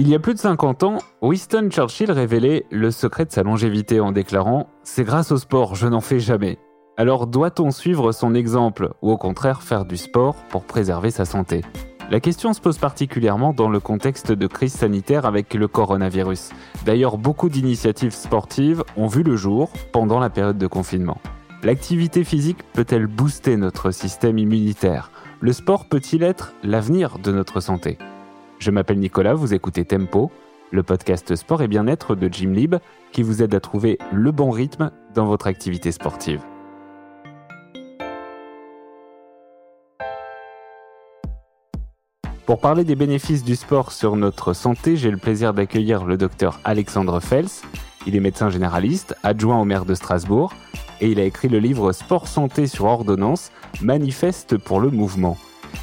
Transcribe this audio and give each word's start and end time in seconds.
Il 0.00 0.08
y 0.08 0.14
a 0.14 0.18
plus 0.18 0.32
de 0.32 0.38
50 0.38 0.82
ans, 0.84 0.98
Winston 1.20 1.68
Churchill 1.70 2.10
révélait 2.10 2.64
le 2.70 2.90
secret 2.90 3.26
de 3.26 3.30
sa 3.30 3.42
longévité 3.42 4.00
en 4.00 4.12
déclarant⁇ 4.12 4.60
C'est 4.82 5.04
grâce 5.04 5.30
au 5.30 5.36
sport, 5.36 5.74
je 5.74 5.86
n'en 5.88 6.00
fais 6.00 6.20
jamais⁇ 6.20 6.52
Alors 6.96 7.26
doit-on 7.26 7.70
suivre 7.70 8.10
son 8.12 8.34
exemple 8.34 8.94
ou 9.02 9.10
au 9.10 9.18
contraire 9.18 9.60
faire 9.60 9.84
du 9.84 9.98
sport 9.98 10.36
pour 10.48 10.64
préserver 10.64 11.10
sa 11.10 11.26
santé? 11.26 11.60
La 12.10 12.18
question 12.18 12.54
se 12.54 12.62
pose 12.62 12.78
particulièrement 12.78 13.52
dans 13.52 13.68
le 13.68 13.78
contexte 13.78 14.32
de 14.32 14.46
crise 14.46 14.72
sanitaire 14.72 15.26
avec 15.26 15.52
le 15.52 15.68
coronavirus. 15.68 16.48
D'ailleurs, 16.86 17.18
beaucoup 17.18 17.50
d'initiatives 17.50 18.14
sportives 18.14 18.82
ont 18.96 19.06
vu 19.06 19.22
le 19.22 19.36
jour 19.36 19.68
pendant 19.92 20.18
la 20.18 20.30
période 20.30 20.56
de 20.56 20.66
confinement. 20.66 21.18
L'activité 21.62 22.24
physique 22.24 22.64
peut-elle 22.72 23.06
booster 23.06 23.58
notre 23.58 23.90
système 23.90 24.38
immunitaire? 24.38 25.10
Le 25.40 25.52
sport 25.52 25.90
peut-il 25.90 26.22
être 26.22 26.54
l'avenir 26.64 27.18
de 27.18 27.32
notre 27.32 27.60
santé? 27.60 27.98
Je 28.60 28.70
m'appelle 28.70 28.98
Nicolas, 28.98 29.32
vous 29.32 29.54
écoutez 29.54 29.86
Tempo, 29.86 30.30
le 30.70 30.82
podcast 30.82 31.34
sport 31.34 31.62
et 31.62 31.66
bien-être 31.66 32.14
de 32.14 32.28
Jim 32.30 32.50
Lib 32.50 32.76
qui 33.10 33.22
vous 33.22 33.42
aide 33.42 33.54
à 33.54 33.60
trouver 33.60 33.96
le 34.12 34.32
bon 34.32 34.50
rythme 34.50 34.90
dans 35.14 35.24
votre 35.24 35.46
activité 35.46 35.92
sportive. 35.92 36.42
Pour 42.44 42.60
parler 42.60 42.84
des 42.84 42.96
bénéfices 42.96 43.44
du 43.44 43.56
sport 43.56 43.92
sur 43.92 44.14
notre 44.16 44.52
santé, 44.52 44.94
j'ai 44.98 45.10
le 45.10 45.16
plaisir 45.16 45.54
d'accueillir 45.54 46.04
le 46.04 46.18
docteur 46.18 46.60
Alexandre 46.64 47.18
Fels. 47.20 47.62
Il 48.06 48.14
est 48.14 48.20
médecin 48.20 48.50
généraliste, 48.50 49.16
adjoint 49.22 49.58
au 49.58 49.64
maire 49.64 49.86
de 49.86 49.94
Strasbourg, 49.94 50.52
et 51.00 51.10
il 51.10 51.18
a 51.18 51.24
écrit 51.24 51.48
le 51.48 51.60
livre 51.60 51.92
Sport 51.92 52.28
Santé 52.28 52.66
sur 52.66 52.84
ordonnance, 52.84 53.52
manifeste 53.80 54.58
pour 54.58 54.80
le 54.80 54.90
mouvement. 54.90 55.38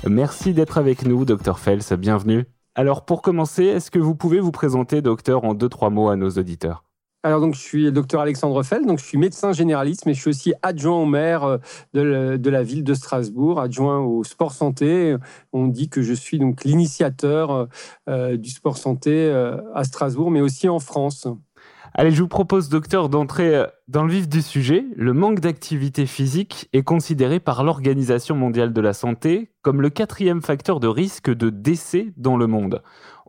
Merci 0.05 0.53
d'être 0.53 0.77
avec 0.77 1.07
nous, 1.07 1.25
docteur 1.25 1.57
Fels, 1.57 1.81
bienvenue. 1.97 2.45
Alors 2.79 3.05
pour 3.05 3.23
commencer, 3.23 3.63
est-ce 3.63 3.89
que 3.89 3.97
vous 3.97 4.13
pouvez 4.13 4.39
vous 4.39 4.51
présenter, 4.51 5.01
docteur, 5.01 5.45
en 5.45 5.55
deux, 5.55 5.67
trois 5.67 5.89
mots 5.89 6.09
à 6.09 6.15
nos 6.15 6.29
auditeurs? 6.29 6.83
Alors 7.23 7.41
donc 7.41 7.55
je 7.55 7.59
suis 7.59 7.85
le 7.85 7.91
docteur 7.91 8.21
Alexandre 8.21 8.61
Fell, 8.61 8.85
donc 8.85 8.99
je 8.99 9.03
suis 9.03 9.17
médecin 9.17 9.51
généraliste, 9.51 10.05
mais 10.05 10.13
je 10.13 10.19
suis 10.21 10.29
aussi 10.29 10.53
adjoint 10.61 11.01
au 11.01 11.05
maire 11.05 11.59
euh, 11.95 12.37
de, 12.37 12.49
la 12.51 12.61
ville 12.61 12.83
de 12.83 12.93
Strasbourg, 12.93 13.59
adjoint 13.59 13.97
au 14.01 14.23
sport 14.23 14.51
santé. 14.51 15.15
On 15.53 15.65
dit 15.65 15.89
que 15.89 16.03
je 16.03 16.13
suis 16.13 16.37
donc 16.37 16.65
l'initiateur 16.65 17.49
euh, 17.49 17.65
euh, 18.09 18.37
du 18.37 18.51
sport 18.51 18.77
santé 18.77 19.27
à 19.73 19.83
Strasbourg, 19.83 20.29
mais 20.29 20.41
aussi 20.41 20.69
en 20.69 20.77
France. 20.77 21.27
Allez, 21.93 22.11
je 22.11 22.21
vous 22.21 22.27
propose, 22.27 22.69
docteur, 22.69 23.09
d'entrer 23.09 23.65
dans 23.87 24.03
le 24.03 24.11
vif 24.11 24.29
du 24.29 24.41
sujet. 24.41 24.85
Le 24.95 25.13
manque 25.13 25.39
d'activité 25.39 26.05
physique 26.05 26.69
est 26.73 26.83
considéré 26.83 27.39
par 27.39 27.63
l'Organisation 27.63 28.35
mondiale 28.35 28.73
de 28.73 28.81
la 28.81 28.93
santé 28.93 29.51
comme 29.61 29.81
le 29.81 29.89
quatrième 29.89 30.41
facteur 30.41 30.79
de 30.79 30.87
risque 30.87 31.33
de 31.33 31.49
décès 31.49 32.13
dans 32.17 32.37
le 32.37 32.47
monde. 32.47 32.83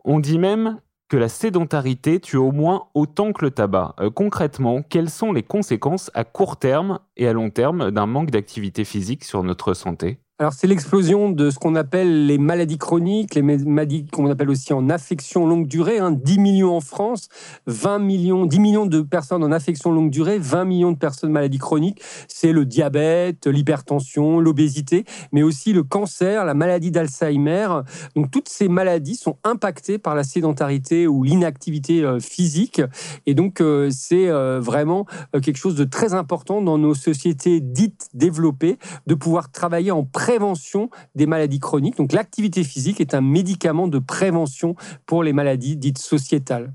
On 0.05 0.19
dit 0.19 0.37
même 0.37 0.79
que 1.09 1.17
la 1.17 1.29
sédentarité 1.29 2.19
tue 2.19 2.37
au 2.37 2.51
moins 2.51 2.87
autant 2.93 3.33
que 3.33 3.43
le 3.43 3.51
tabac. 3.51 3.95
Euh, 3.99 4.11
concrètement, 4.11 4.83
quelles 4.83 5.09
sont 5.09 5.33
les 5.33 5.43
conséquences 5.43 6.11
à 6.13 6.23
court 6.23 6.57
terme 6.57 6.99
et 7.17 7.27
à 7.27 7.33
long 7.33 7.49
terme 7.49 7.89
d'un 7.89 8.05
manque 8.05 8.29
d'activité 8.29 8.85
physique 8.85 9.23
sur 9.23 9.43
notre 9.43 9.73
santé? 9.73 10.19
Alors, 10.41 10.53
c'est 10.53 10.67
l'explosion 10.67 11.29
de 11.29 11.49
ce 11.49 11.59
qu'on 11.59 11.75
appelle 11.75 12.25
les 12.25 12.37
maladies 12.37 12.77
chroniques, 12.77 13.35
les 13.35 13.41
maladies 13.41 14.05
qu'on 14.05 14.31
appelle 14.31 14.49
aussi 14.49 14.71
en 14.71 14.89
affection 14.89 15.45
longue 15.45 15.67
durée. 15.67 15.99
10 15.99 16.01
hein. 16.01 16.41
millions 16.41 16.77
en 16.77 16.79
France, 16.79 17.27
20 17.67 17.99
millions, 17.99 18.45
10 18.45 18.59
millions 18.61 18.85
de 18.85 19.01
personnes 19.01 19.43
en 19.43 19.51
affection 19.51 19.91
longue 19.91 20.09
durée, 20.09 20.39
20 20.39 20.63
millions 20.63 20.91
de 20.93 20.97
personnes 20.97 21.33
maladies 21.33 21.57
chroniques. 21.57 22.01
C'est 22.29 22.53
le 22.53 22.63
diabète, 22.63 23.47
l'hypertension, 23.47 24.39
l'obésité, 24.39 25.03
mais 25.33 25.43
aussi 25.43 25.73
le 25.73 25.83
cancer, 25.83 26.45
la 26.45 26.53
maladie 26.53 26.91
d'Alzheimer. 26.91 27.67
Donc, 28.15 28.31
toutes 28.31 28.47
ces 28.47 28.69
maladies 28.69 29.15
sont 29.15 29.35
impactées 29.43 29.97
par 29.97 30.15
la 30.15 30.23
sédentarité 30.23 31.05
ou 31.05 31.23
l'inactivité 31.23 32.01
euh, 32.05 32.21
physique. 32.21 32.81
Et 33.25 33.33
donc, 33.33 33.59
euh, 33.59 33.89
c'est 33.91 34.29
euh, 34.29 34.61
vraiment 34.61 35.05
quelque 35.33 35.57
chose 35.57 35.75
de 35.75 35.83
très 35.83 36.13
important 36.13 36.61
dans 36.61 36.77
nos 36.77 36.95
sociétés 36.95 37.59
dites 37.59 38.07
développées 38.13 38.77
de 39.05 39.15
pouvoir 39.15 39.51
travailler 39.51 39.91
en 39.91 40.05
pré 40.05 40.28
prévention 40.29 40.91
des 41.15 41.25
maladies 41.25 41.57
chroniques. 41.57 41.97
Donc 41.97 42.13
l'activité 42.13 42.63
physique 42.63 43.01
est 43.01 43.15
un 43.15 43.21
médicament 43.21 43.87
de 43.87 43.97
prévention 43.97 44.75
pour 45.07 45.23
les 45.23 45.33
maladies 45.33 45.75
dites 45.75 45.97
sociétales. 45.97 46.71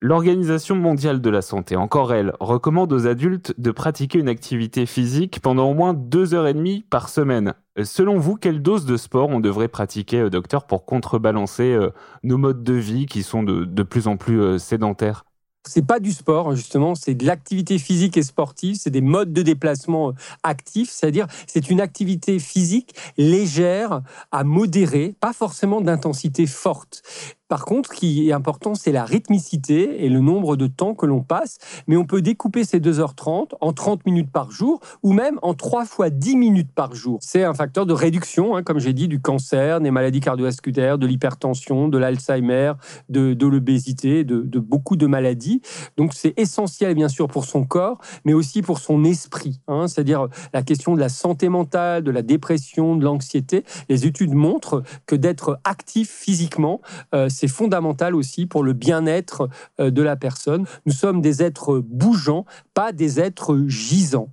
L'Organisation 0.00 0.76
mondiale 0.76 1.20
de 1.20 1.30
la 1.30 1.42
santé, 1.42 1.74
encore 1.74 2.14
elle, 2.14 2.32
recommande 2.38 2.92
aux 2.92 3.08
adultes 3.08 3.54
de 3.58 3.72
pratiquer 3.72 4.20
une 4.20 4.28
activité 4.28 4.86
physique 4.86 5.40
pendant 5.40 5.68
au 5.68 5.74
moins 5.74 5.94
deux 5.94 6.32
heures 6.32 6.46
et 6.46 6.54
demie 6.54 6.84
par 6.90 7.08
semaine. 7.08 7.54
Selon 7.82 8.18
vous, 8.18 8.36
quelle 8.36 8.62
dose 8.62 8.86
de 8.86 8.96
sport 8.96 9.30
on 9.30 9.40
devrait 9.40 9.66
pratiquer, 9.66 10.20
euh, 10.20 10.30
docteur, 10.30 10.64
pour 10.68 10.86
contrebalancer 10.86 11.72
euh, 11.72 11.90
nos 12.22 12.38
modes 12.38 12.62
de 12.62 12.74
vie 12.74 13.06
qui 13.06 13.24
sont 13.24 13.42
de, 13.42 13.82
plus 13.82 14.06
en 14.06 14.16
plus 14.16 14.40
euh, 14.40 14.58
sédentaires? 14.58 15.24
C'est 15.66 15.86
pas 15.86 16.00
du 16.00 16.12
sport 16.12 16.54
justement, 16.54 16.94
c'est 16.94 17.14
de 17.14 17.26
l'activité 17.26 17.78
physique 17.78 18.16
et 18.16 18.22
sportive, 18.22 18.76
c'est 18.76 18.90
des 18.90 19.00
modes 19.00 19.32
de 19.32 19.42
déplacement 19.42 20.10
euh, 20.10 20.12
actifs, 20.42 20.90
c'est-à-dire 20.90 21.26
c'est 21.46 21.70
une 21.70 21.80
activité 21.80 22.38
physique 22.38 22.94
légère 23.16 24.02
à 24.32 24.44
modérée, 24.44 25.14
pas 25.20 25.32
forcément 25.32 25.80
d'intensité 25.80 26.46
forte. 26.46 27.02
Par 27.50 27.64
contre, 27.64 27.92
ce 27.92 27.98
qui 27.98 28.28
est 28.28 28.32
important, 28.32 28.76
c'est 28.76 28.92
la 28.92 29.04
rythmicité 29.04 30.04
et 30.04 30.08
le 30.08 30.20
nombre 30.20 30.54
de 30.54 30.68
temps 30.68 30.94
que 30.94 31.04
l'on 31.04 31.20
passe. 31.20 31.58
Mais 31.88 31.96
on 31.96 32.04
peut 32.04 32.22
découper 32.22 32.62
ces 32.62 32.78
2h30 32.78 33.54
en 33.60 33.72
30 33.72 34.06
minutes 34.06 34.30
par 34.30 34.52
jour 34.52 34.78
ou 35.02 35.12
même 35.12 35.40
en 35.42 35.54
3 35.54 35.84
fois 35.84 36.10
10 36.10 36.36
minutes 36.36 36.70
par 36.72 36.94
jour. 36.94 37.18
C'est 37.20 37.42
un 37.42 37.52
facteur 37.52 37.86
de 37.86 37.92
réduction, 37.92 38.54
hein, 38.54 38.62
comme 38.62 38.78
j'ai 38.78 38.92
dit, 38.92 39.08
du 39.08 39.20
cancer, 39.20 39.80
des 39.80 39.90
maladies 39.90 40.20
cardiovasculaires, 40.20 40.96
de 40.96 41.08
l'hypertension, 41.08 41.88
de 41.88 41.98
l'Alzheimer, 41.98 42.74
de, 43.08 43.34
l'obésité, 43.44 44.22
de, 44.22 44.60
beaucoup 44.60 44.94
de 44.94 45.08
maladies. 45.08 45.60
Donc 45.96 46.14
c'est 46.14 46.38
essentiel, 46.38 46.94
bien 46.94 47.08
sûr, 47.08 47.26
pour 47.26 47.46
son 47.46 47.64
corps, 47.64 47.98
mais 48.24 48.32
aussi 48.32 48.62
pour 48.62 48.78
son 48.78 49.02
esprit. 49.02 49.60
Hein, 49.66 49.88
c'est-à-dire 49.88 50.28
la 50.54 50.62
question 50.62 50.94
de 50.94 51.00
la 51.00 51.08
santé 51.08 51.48
mentale, 51.48 52.04
de 52.04 52.12
la 52.12 52.22
dépression, 52.22 52.94
de 52.94 53.02
l'anxiété. 53.02 53.64
Les 53.88 54.06
études 54.06 54.34
montrent 54.34 54.84
que 55.06 55.16
d'être 55.16 55.58
actif 55.64 56.08
physiquement, 56.10 56.80
euh, 57.12 57.28
c'est 57.40 57.48
fondamental 57.48 58.14
aussi 58.14 58.44
pour 58.44 58.62
le 58.62 58.74
bien-être 58.74 59.48
euh, 59.80 59.90
de 59.90 60.02
la 60.02 60.14
personne. 60.16 60.66
Nous 60.84 60.92
sommes 60.92 61.22
des 61.22 61.42
êtres 61.42 61.78
bougeants, 61.78 62.44
pas 62.74 62.92
des 62.92 63.18
êtres 63.18 63.64
gisants. 63.66 64.28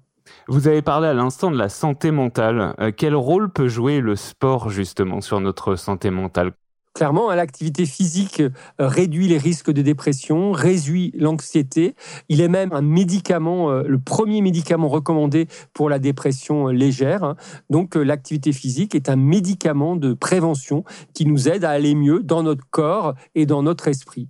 Vous 0.50 0.68
avez 0.68 0.82
parlé 0.82 1.08
à 1.08 1.14
l'instant 1.14 1.50
de 1.50 1.58
la 1.58 1.70
santé 1.70 2.12
mentale. 2.12 2.76
Euh, 2.82 2.92
quel 2.96 3.16
rôle 3.16 3.50
peut 3.50 3.70
jouer 3.70 4.02
le 4.02 4.18
sport 4.18 4.70
justement 4.70 5.22
sur 5.22 5.40
notre 5.40 5.78
santé 5.78 6.10
mentale? 6.10 6.52
Clairement, 6.98 7.30
hein, 7.30 7.36
l'activité 7.36 7.86
physique 7.86 8.42
euh, 8.42 8.50
réduit 8.80 9.28
les 9.28 9.38
risques 9.38 9.70
de 9.70 9.84
dépression, 9.84 10.52
réduit 10.52 11.14
l'anxiété. 11.16 11.94
Il 12.28 12.42
est 12.42 12.48
même 12.48 12.74
un 12.74 12.82
médicament, 12.82 13.70
euh, 13.70 13.84
le 13.86 14.00
premier 14.00 14.42
médicament 14.42 14.88
recommandé 14.88 15.48
pour 15.74 15.92
la 15.92 16.00
dépression 16.00 16.70
euh, 16.70 16.72
légère. 16.72 17.24
Hein. 17.24 17.36
Donc 17.70 17.94
l'activité 17.94 18.52
physique 18.52 18.96
est 18.96 19.10
un 19.10 19.16
médicament 19.16 19.96
de 19.96 20.16
prévention 20.16 20.86
qui 21.14 21.28
nous 21.28 21.48
aide 21.48 21.66
à 21.66 21.70
aller 21.70 21.94
mieux 21.94 22.24
dans 22.24 22.42
notre 22.42 22.68
corps 22.72 23.14
et 23.36 23.46
dans 23.46 23.62
notre 23.62 23.88
esprit. 23.88 24.28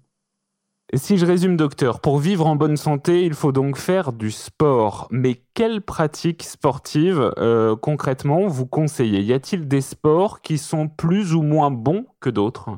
Si 0.96 1.18
je 1.18 1.25
résume, 1.25 1.56
docteur, 1.58 2.00
pour 2.02 2.18
vivre 2.20 2.46
en 2.48 2.56
bonne 2.56 2.78
santé, 2.78 3.25
il 3.25 3.34
faut 3.34 3.52
donc 3.52 3.78
faire 3.78 4.14
du 4.14 4.31
sport. 4.31 5.08
Mais 5.12 5.36
quelles 5.53 5.81
pratiques 5.81 6.44
sportives, 6.44 7.31
euh, 7.38 7.75
concrètement, 7.75 8.48
vous 8.48 8.66
conseillez? 8.66 9.22
Y 9.22 9.34
a-t-il 9.34 9.68
des 9.68 9.81
sports 9.81 10.42
qui 10.42 10.58
sont 10.58 10.88
plus 10.88 11.34
ou 11.34 11.42
moins 11.42 11.72
bons 11.72 12.06
que 12.22 12.30
d'autres? 12.30 12.70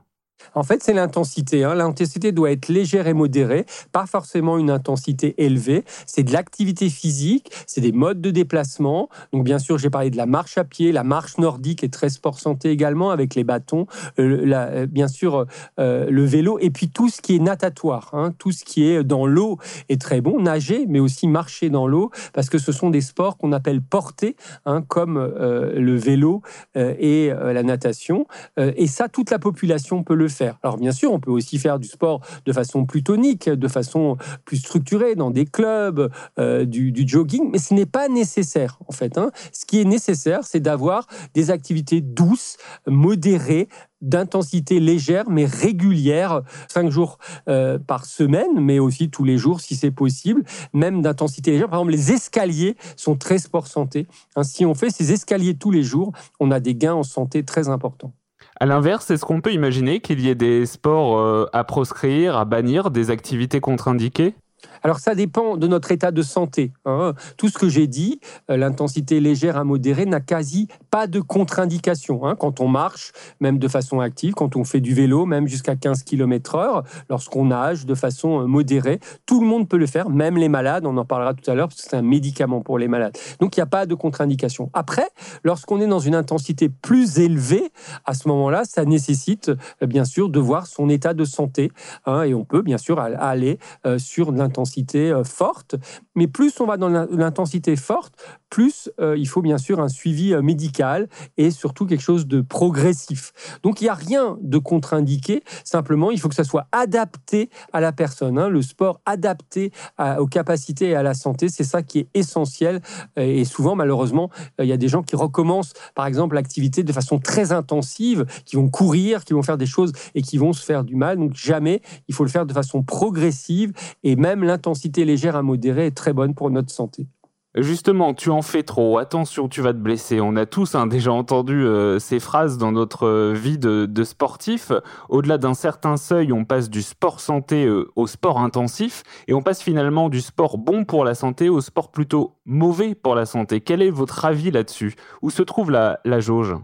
En 0.56 0.64
fait, 0.64 0.84
c'est 0.84 0.94
l'intensité. 0.94 1.64
Hein. 1.64 1.76
L'intensité 1.76 2.32
doit 2.32 2.52
être 2.52 2.68
légère 2.70 3.08
et 3.08 3.14
modérée, 3.14 3.66
pas 3.92 4.06
forcément 4.06 4.58
une 4.58 4.70
intensité 4.70 5.36
élevée. 5.44 5.84
C'est 6.06 6.24
de 6.24 6.32
l'activité 6.32 6.90
physique, 6.90 7.52
c'est 7.68 7.82
des 7.82 7.92
modes 7.92 8.22
de 8.22 8.32
déplacement. 8.32 9.10
Donc, 9.34 9.44
bien 9.44 9.60
sûr, 9.60 9.78
j'ai 9.78 9.90
parlé 9.90 10.10
de 10.10 10.18
la 10.18 10.26
marche 10.26 10.58
à 10.58 10.64
pied, 10.64 10.92
la 10.92 11.04
marche 11.04 11.38
nordique 11.38 11.84
est 11.84 11.94
très 11.94 12.10
sport 12.10 12.40
santé 12.40 12.70
également, 12.70 13.12
avec 13.12 13.36
les 13.36 13.44
bâtons, 13.44 13.88
euh, 14.20 14.46
euh, 14.54 14.86
bien 14.86 15.08
sûr, 15.08 15.46
euh, 15.80 16.10
le 16.10 16.24
vélo, 16.24 16.58
et 16.60 16.70
puis 16.70 16.90
tout 16.90 17.10
ce 17.10 17.22
qui 17.22 17.36
est 17.36 17.40
natatoire, 17.40 18.10
hein. 18.14 18.34
tout 18.38 18.52
ce 18.52 18.64
qui 18.64 18.86
est 18.86 19.04
dans 19.04 19.26
l'eau 19.26 19.58
est 19.90 20.02
très 20.02 20.22
bon. 20.22 20.40
Nager, 20.40 20.86
mais 20.88 21.00
aussi 21.00 21.28
marcher 21.28 21.70
dans 21.70 21.88
l'eau, 21.88 22.12
parce 22.34 22.50
que 22.50 22.58
ce 22.58 22.72
sont 22.72 22.90
des 22.90 23.02
sports 23.02 23.38
qu'on 23.38 23.52
appelle 23.52 23.82
portés, 23.82 24.36
hein, 24.66 24.82
comme 24.88 25.18
le 25.20 25.96
vélo 25.96 26.42
et 26.76 27.30
la 27.30 27.64
natation. 27.64 28.26
et 28.58 28.88
ça, 28.88 29.10
toute 29.10 29.32
la 29.32 29.40
population 29.40 30.04
peut 30.04 30.16
le 30.16 30.29
faire. 30.30 30.58
Alors 30.64 30.78
bien 30.78 30.92
sûr, 30.92 31.12
on 31.12 31.20
peut 31.20 31.32
aussi 31.32 31.58
faire 31.58 31.80
du 31.80 31.88
sport 31.88 32.22
de 32.46 32.54
façon 32.54 32.86
plus 32.86 33.04
tonique, 33.04 33.50
de 33.50 33.68
façon 33.68 34.18
plus 34.46 34.58
structurée, 34.58 35.16
dans 35.16 35.32
des 35.32 35.46
clubs, 35.46 36.12
euh, 36.40 36.66
du, 36.66 36.94
jogging, 37.08 37.50
mais 37.52 37.58
ce 37.58 37.74
n'est 37.74 37.86
pas 37.86 38.08
nécessaire 38.08 38.80
en 38.88 38.92
fait. 38.92 39.18
Hein. 39.18 39.32
Ce 39.52 39.66
qui 39.66 39.80
est 39.80 39.86
nécessaire, 39.86 40.44
c'est 40.44 40.60
d'avoir 40.60 41.08
des 41.34 41.52
activités 41.52 42.02
douces, 42.02 42.58
modérées, 42.88 43.68
d'intensité 44.02 44.80
légère 44.80 45.30
mais 45.30 45.46
régulière, 45.46 46.42
cinq 46.68 46.90
jours 46.90 47.18
euh, 47.48 47.78
par 47.80 48.06
semaine, 48.06 48.60
mais 48.60 48.80
aussi 48.80 49.10
tous 49.10 49.24
les 49.24 49.38
jours 49.38 49.60
si 49.60 49.76
c'est 49.76 49.92
possible, 49.92 50.44
même 50.74 51.02
d'intensité 51.02 51.52
légère. 51.52 51.70
Par 51.70 51.80
exemple, 51.80 51.92
les 51.92 52.12
escaliers 52.12 52.76
sont 52.96 53.16
très 53.16 53.40
sport 53.40 53.68
santé. 53.68 54.08
Si 54.44 54.66
on 54.66 54.74
fait 54.74 54.90
ces 54.90 55.12
escaliers 55.12 55.56
tous 55.56 55.72
les 55.72 55.84
jours, 55.84 56.14
on 56.40 56.52
a 56.52 56.60
des 56.60 56.76
gains 56.76 56.94
en 56.94 57.04
santé 57.04 57.44
très 57.44 57.70
importants. 57.70 58.14
À 58.62 58.66
l'inverse, 58.66 59.10
est-ce 59.10 59.24
qu'on 59.24 59.40
peut 59.40 59.54
imaginer 59.54 60.02
qu'il 60.02 60.20
y 60.20 60.28
ait 60.28 60.36
des 60.36 60.66
sports 60.66 61.18
euh, 61.18 61.46
à 61.54 61.64
proscrire, 61.64 62.36
à 62.36 62.44
bannir, 62.44 62.92
des 62.92 63.10
activités 63.10 63.62
contre-indiquées? 63.62 64.36
Alors 64.84 65.00
ça 65.00 65.16
dépend 65.16 65.58
de 65.58 65.68
notre 65.68 65.92
état 65.92 66.12
de 66.12 66.22
santé. 66.22 66.72
Hein. 66.86 67.14
Tout 67.38 67.50
ce 67.50 67.58
que 67.58 67.70
j'ai 67.70 67.88
dit, 67.88 68.20
euh, 68.50 68.58
l'intensité 68.58 69.20
légère 69.20 69.58
à 69.58 69.64
modérée 69.64 70.06
n'a 70.06 70.20
quasi 70.20 70.68
pas 70.90 71.08
de 71.08 71.20
contre-indication. 71.20 72.26
Hein. 72.26 72.36
Quand 72.36 72.60
on 72.60 72.68
marche, 72.68 73.12
même 73.40 73.60
de 73.60 73.68
façon 73.68 74.00
active, 74.00 74.34
quand 74.34 74.56
on 74.56 74.64
fait 74.64 74.82
du 74.82 74.94
vélo, 74.94 75.26
même 75.26 75.48
jusqu'à 75.48 75.76
15 75.76 76.04
km/h, 76.04 76.84
lorsqu'on 77.10 77.46
nage 77.46 77.86
de 77.86 77.96
façon 77.96 78.42
euh, 78.42 78.46
modérée, 78.46 79.00
tout 79.26 79.42
le 79.42 79.48
monde 79.48 79.68
peut 79.68 79.78
le 79.78 79.88
faire, 79.88 80.10
même 80.10 80.38
les 80.38 80.50
malades. 80.50 80.86
On 80.86 80.98
en 80.98 81.06
parlera 81.06 81.34
tout 81.34 81.50
à 81.50 81.56
l'heure 81.56 81.68
parce 81.68 81.82
que 81.82 81.90
c'est 81.90 81.98
un 81.98 82.02
médicament 82.02 82.62
pour 82.62 82.78
les 82.78 82.88
malades. 82.88 83.18
Donc 83.40 83.58
il 83.58 83.60
n'y 83.60 83.64
a 83.64 83.68
pas 83.68 83.86
de 83.86 83.96
contre-indication. 83.96 84.70
Après, 84.74 85.08
lorsqu'on 85.44 85.82
est 85.82 85.88
dans 85.88 86.00
une 86.00 86.16
intensité 86.16 86.70
plus 86.70 87.20
élevée, 87.20 87.72
à 88.06 88.14
ce 88.14 88.28
moment-là, 88.30 88.64
ça 88.64 88.86
nécessite 88.86 89.50
euh, 89.50 89.88
bien 89.88 90.06
sûr 90.06 90.30
de 90.30 90.40
voir 90.40 90.68
son 90.68 90.90
état 90.90 91.14
de 91.14 91.26
santé. 91.26 91.72
Hein, 92.06 92.24
et 92.24 92.34
on 92.34 92.46
peut 92.46 92.62
bien 92.62 92.78
sûr 92.78 93.00
aller 93.00 93.60
sur 93.98 94.32
l'intensité 94.32 94.69
euh, 94.96 95.24
forte. 95.24 95.76
Mais 96.16 96.28
plus 96.28 96.60
on 96.60 96.66
va 96.66 96.78
dans 96.78 96.90
l'intensité 96.90 97.76
forte, 97.76 98.14
plus 98.50 98.90
euh, 99.00 99.18
il 99.18 99.28
faut 99.28 99.42
bien 99.42 99.58
sûr 99.58 99.80
un 99.80 99.90
suivi 99.90 100.34
euh, 100.34 100.42
médical 100.42 101.08
et 101.38 101.52
surtout 101.52 101.86
quelque 101.86 102.02
chose 102.02 102.28
de 102.28 102.42
progressif. 102.42 103.34
Donc 103.64 103.82
il 103.82 103.86
n'y 103.86 103.90
a 103.90 103.94
rien 103.94 104.38
de 104.42 104.58
contre-indiqué, 104.58 105.44
simplement 105.64 106.12
il 106.12 106.20
faut 106.20 106.30
que 106.30 106.36
ça 106.36 106.44
soit 106.44 106.68
adapté 106.72 107.50
à 107.74 107.80
la 107.80 107.92
personne. 107.92 108.38
Hein. 108.38 108.50
Le 108.50 108.62
sport 108.62 109.02
adapté 109.06 109.72
aux 110.18 110.28
capacités 110.28 110.90
et 110.90 110.96
à 110.96 111.04
la 111.04 111.14
santé, 111.14 111.50
c'est 111.50 111.64
ça 111.64 111.82
qui 111.82 112.00
est 112.00 112.08
essentiel. 112.14 112.82
Et 113.18 113.46
souvent, 113.46 113.76
malheureusement, 113.76 114.30
il 114.60 114.66
y 114.66 114.72
a 114.72 114.78
des 114.78 114.88
gens 114.88 115.04
qui 115.04 115.16
recommencent, 115.16 115.74
par 115.96 116.06
exemple, 116.06 116.36
l'activité 116.36 116.84
de 116.84 116.94
façon 116.94 117.20
très 117.20 117.52
intensive, 117.52 118.26
qui 118.46 118.56
vont 118.56 118.70
courir, 118.70 119.24
qui 119.26 119.34
vont 119.34 119.44
faire 119.44 119.58
des 119.58 119.66
choses 119.66 119.92
et 120.16 120.22
qui 120.22 120.38
vont 120.38 120.54
se 120.54 120.64
faire 120.64 120.84
du 120.84 120.96
mal. 120.96 121.18
Donc 121.18 121.36
jamais, 121.36 121.82
il 122.08 122.16
faut 122.16 122.24
le 122.24 122.30
faire 122.30 122.46
de 122.46 122.54
façon 122.54 122.84
progressive 122.84 123.74
et 124.04 124.16
même 124.16 124.44
l'intensité 124.44 124.59
légère 125.06 125.36
à 125.36 125.42
modérée 125.42 125.88
est 125.88 125.98
très 125.98 126.14
bonne 126.14 126.34
pour 126.36 126.50
notre 126.50 126.72
santé. 126.72 127.08
Justement, 127.56 128.14
tu 128.14 128.30
en 128.30 128.44
fais 128.44 128.62
trop, 128.62 129.00
attention, 129.00 129.50
tu 129.50 129.62
vas 129.62 129.74
te 129.74 129.80
blesser. 129.80 130.22
On 130.22 130.36
a 130.36 130.46
tous 130.46 130.76
hein, 130.76 130.86
déjà 130.86 131.12
entendu 131.12 131.66
euh, 131.66 131.98
ces 131.98 132.20
phrases 132.20 132.60
dans 132.60 132.72
notre 132.72 133.08
euh, 133.08 133.34
vie 133.34 133.58
de, 133.58 134.04
sportif. 134.04 134.72
Au-delà 135.10 135.40
d'un 135.40 135.56
certain 135.56 135.98
seuil, 135.98 136.32
on 136.32 136.46
passe 136.46 136.70
du 136.70 136.84
sport 136.84 137.20
santé 137.20 137.66
euh, 137.66 137.92
au 137.96 138.06
sport 138.06 138.40
intensif 138.40 139.02
et 139.28 139.34
on 139.34 139.42
passe 139.42 139.64
finalement 139.64 140.10
du 140.10 140.22
sport 140.22 140.60
bon 140.60 140.86
pour 140.86 141.04
la 141.04 141.16
santé 141.16 141.50
au 141.50 141.60
sport 141.60 141.90
plutôt 141.90 142.36
mauvais 142.46 142.94
pour 142.94 143.16
la 143.16 143.26
santé. 143.26 143.62
Quel 143.62 143.82
est 143.82 143.90
votre 143.90 144.26
avis 144.26 144.52
là-dessus? 144.52 144.94
Où 145.24 145.32
se 145.32 145.42
trouve 145.42 145.72
la 145.72 146.20
jauge? 146.20 146.56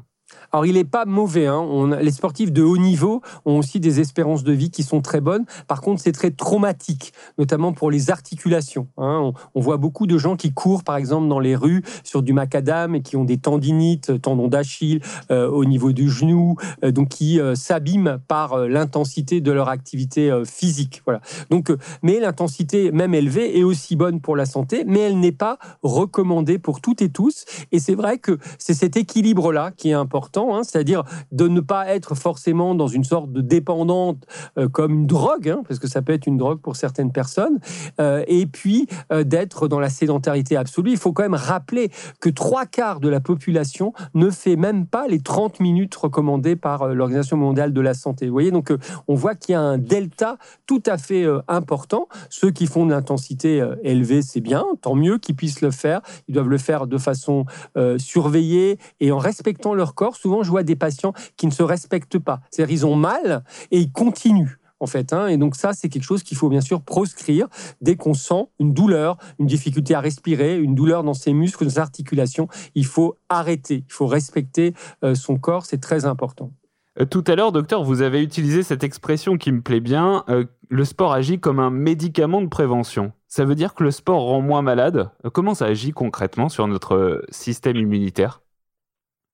Alors, 0.51 0.65
il 0.65 0.73
n'est 0.73 0.83
pas 0.83 1.05
mauvais. 1.05 1.47
Hein. 1.47 1.97
les 2.01 2.11
sportifs 2.11 2.51
de 2.51 2.63
haut 2.63 2.77
niveau 2.77 3.21
ont 3.45 3.57
aussi 3.57 3.79
des 3.79 3.99
espérances 3.99 4.43
de 4.43 4.53
vie 4.53 4.71
qui 4.71 4.83
sont 4.83 5.01
très 5.01 5.21
bonnes. 5.21 5.45
Par 5.67 5.81
contre, 5.81 6.01
c'est 6.01 6.11
très 6.11 6.31
traumatique, 6.31 7.13
notamment 7.37 7.73
pour 7.73 7.91
les 7.91 8.09
articulations. 8.09 8.87
Hein. 8.97 9.31
On, 9.53 9.61
voit 9.61 9.77
beaucoup 9.77 10.07
de 10.07 10.17
gens 10.17 10.35
qui 10.35 10.53
courent, 10.53 10.83
par 10.83 10.97
exemple, 10.97 11.27
dans 11.27 11.39
les 11.39 11.55
rues 11.55 11.83
sur 12.03 12.23
du 12.23 12.33
macadam 12.33 12.95
et 12.95 13.01
qui 13.01 13.17
ont 13.17 13.25
des 13.25 13.37
tendinites, 13.37 14.21
tendons 14.21 14.47
d'Achille 14.47 15.01
euh, 15.31 15.49
au 15.49 15.65
niveau 15.65 15.91
du 15.91 16.09
genou, 16.09 16.55
euh, 16.83 16.91
donc 16.91 17.09
qui 17.09 17.39
euh, 17.39 17.55
s'abîment 17.55 18.19
par 18.27 18.57
l'intensité 18.57 19.41
de 19.41 19.51
leur 19.51 19.69
activité 19.69 20.31
physique. 20.45 21.01
Voilà. 21.05 21.21
Donc, 21.49 21.71
mais 22.01 22.19
l'intensité, 22.19 22.91
même 22.91 23.13
élevée, 23.13 23.59
est 23.59 23.63
aussi 23.63 23.95
bonne 23.95 24.21
pour 24.21 24.35
la 24.35 24.45
santé, 24.45 24.83
mais 24.85 24.99
elle 24.99 25.19
n'est 25.19 25.31
pas 25.31 25.57
recommandée 25.83 26.59
pour 26.59 26.81
toutes 26.81 27.01
et 27.01 27.09
tous. 27.09 27.45
Et 27.71 27.79
c'est 27.79 27.95
vrai 27.95 28.17
que 28.17 28.37
c'est 28.57 28.73
cet 28.73 28.97
équilibre-là 28.97 29.71
qui 29.75 29.89
est 29.89 29.93
important 29.93 30.14
Hein, 30.35 30.63
c'est-à-dire 30.63 31.03
de 31.31 31.47
ne 31.47 31.59
pas 31.59 31.87
être 31.93 32.15
forcément 32.15 32.75
dans 32.75 32.87
une 32.87 33.03
sorte 33.03 33.31
de 33.31 33.41
dépendante 33.41 34.25
euh, 34.57 34.67
comme 34.69 34.93
une 34.93 35.07
drogue, 35.07 35.49
hein, 35.49 35.61
parce 35.67 35.79
que 35.79 35.87
ça 35.87 36.01
peut 36.01 36.13
être 36.13 36.27
une 36.27 36.37
drogue 36.37 36.59
pour 36.59 36.75
certaines 36.75 37.11
personnes, 37.11 37.59
euh, 37.99 38.23
et 38.27 38.45
puis 38.45 38.87
euh, 39.11 39.23
d'être 39.23 39.67
dans 39.67 39.79
la 39.79 39.89
sédentarité 39.89 40.55
absolue. 40.55 40.91
Il 40.91 40.97
faut 40.97 41.13
quand 41.13 41.23
même 41.23 41.33
rappeler 41.33 41.91
que 42.19 42.29
trois 42.29 42.65
quarts 42.65 42.99
de 42.99 43.09
la 43.09 43.19
population 43.19 43.93
ne 44.13 44.29
fait 44.29 44.55
même 44.55 44.85
pas 44.85 45.07
les 45.07 45.19
30 45.19 45.59
minutes 45.59 45.95
recommandées 45.95 46.55
par 46.55 46.87
l'Organisation 46.87 47.37
mondiale 47.37 47.73
de 47.73 47.81
la 47.81 47.93
santé. 47.93 48.27
Vous 48.27 48.33
voyez, 48.33 48.51
donc 48.51 48.71
on 49.07 49.15
voit 49.15 49.35
qu'il 49.35 49.53
y 49.53 49.55
a 49.55 49.61
un 49.61 49.77
delta 49.77 50.37
tout 50.65 50.83
à 50.85 50.97
fait 50.97 51.25
important. 51.47 52.07
Ceux 52.29 52.51
qui 52.51 52.67
font 52.67 52.85
de 52.85 52.91
l'intensité 52.91 53.65
élevée, 53.83 54.21
c'est 54.21 54.41
bien, 54.41 54.63
tant 54.81 54.95
mieux 54.95 55.17
qu'ils 55.17 55.35
puissent 55.35 55.61
le 55.61 55.71
faire. 55.71 56.01
Ils 56.27 56.33
doivent 56.33 56.49
le 56.49 56.57
faire 56.57 56.87
de 56.87 56.97
façon 56.97 57.45
surveillée 57.97 58.79
et 58.99 59.11
en 59.11 59.17
respectant 59.17 59.73
leur 59.73 59.95
corps 59.95 60.04
souvent, 60.13 60.43
je 60.43 60.51
vois 60.51 60.63
des 60.63 60.75
patients 60.75 61.13
qui 61.37 61.47
ne 61.47 61.51
se 61.51 61.63
respectent 61.63 62.19
pas. 62.19 62.41
C'est-à-dire, 62.51 62.73
ils 62.73 62.85
ont 62.85 62.95
mal 62.95 63.43
et 63.71 63.79
ils 63.79 63.91
continuent 63.91 64.59
en 64.79 64.87
fait. 64.87 65.13
Hein. 65.13 65.27
Et 65.27 65.37
donc 65.37 65.55
ça, 65.55 65.73
c'est 65.73 65.89
quelque 65.89 66.03
chose 66.03 66.23
qu'il 66.23 66.37
faut 66.37 66.49
bien 66.49 66.61
sûr 66.61 66.81
proscrire 66.81 67.47
dès 67.81 67.95
qu'on 67.95 68.13
sent 68.13 68.47
une 68.59 68.73
douleur, 68.73 69.17
une 69.39 69.47
difficulté 69.47 69.95
à 69.95 69.99
respirer, 69.99 70.57
une 70.57 70.75
douleur 70.75 71.03
dans 71.03 71.13
ses 71.13 71.33
muscles, 71.33 71.65
dans 71.65 71.71
ses 71.71 71.79
articulations. 71.79 72.47
Il 72.75 72.85
faut 72.85 73.17
arrêter, 73.29 73.83
il 73.87 73.93
faut 73.93 74.07
respecter 74.07 74.73
euh, 75.03 75.15
son 75.15 75.37
corps, 75.37 75.65
c'est 75.65 75.81
très 75.81 76.05
important. 76.05 76.51
Euh, 76.99 77.05
tout 77.05 77.23
à 77.27 77.35
l'heure, 77.35 77.51
docteur, 77.51 77.83
vous 77.83 78.01
avez 78.01 78.21
utilisé 78.21 78.63
cette 78.63 78.83
expression 78.83 79.37
qui 79.37 79.51
me 79.51 79.61
plaît 79.61 79.81
bien. 79.81 80.23
Euh, 80.29 80.45
le 80.69 80.85
sport 80.85 81.13
agit 81.13 81.39
comme 81.39 81.59
un 81.59 81.69
médicament 81.69 82.41
de 82.41 82.47
prévention. 82.47 83.11
Ça 83.27 83.43
veut 83.43 83.55
dire 83.55 83.73
que 83.73 83.83
le 83.83 83.91
sport 83.91 84.21
rend 84.21 84.41
moins 84.41 84.61
malade. 84.61 85.09
Comment 85.33 85.53
ça 85.53 85.65
agit 85.65 85.91
concrètement 85.91 86.47
sur 86.47 86.67
notre 86.67 87.23
système 87.29 87.75
immunitaire? 87.75 88.41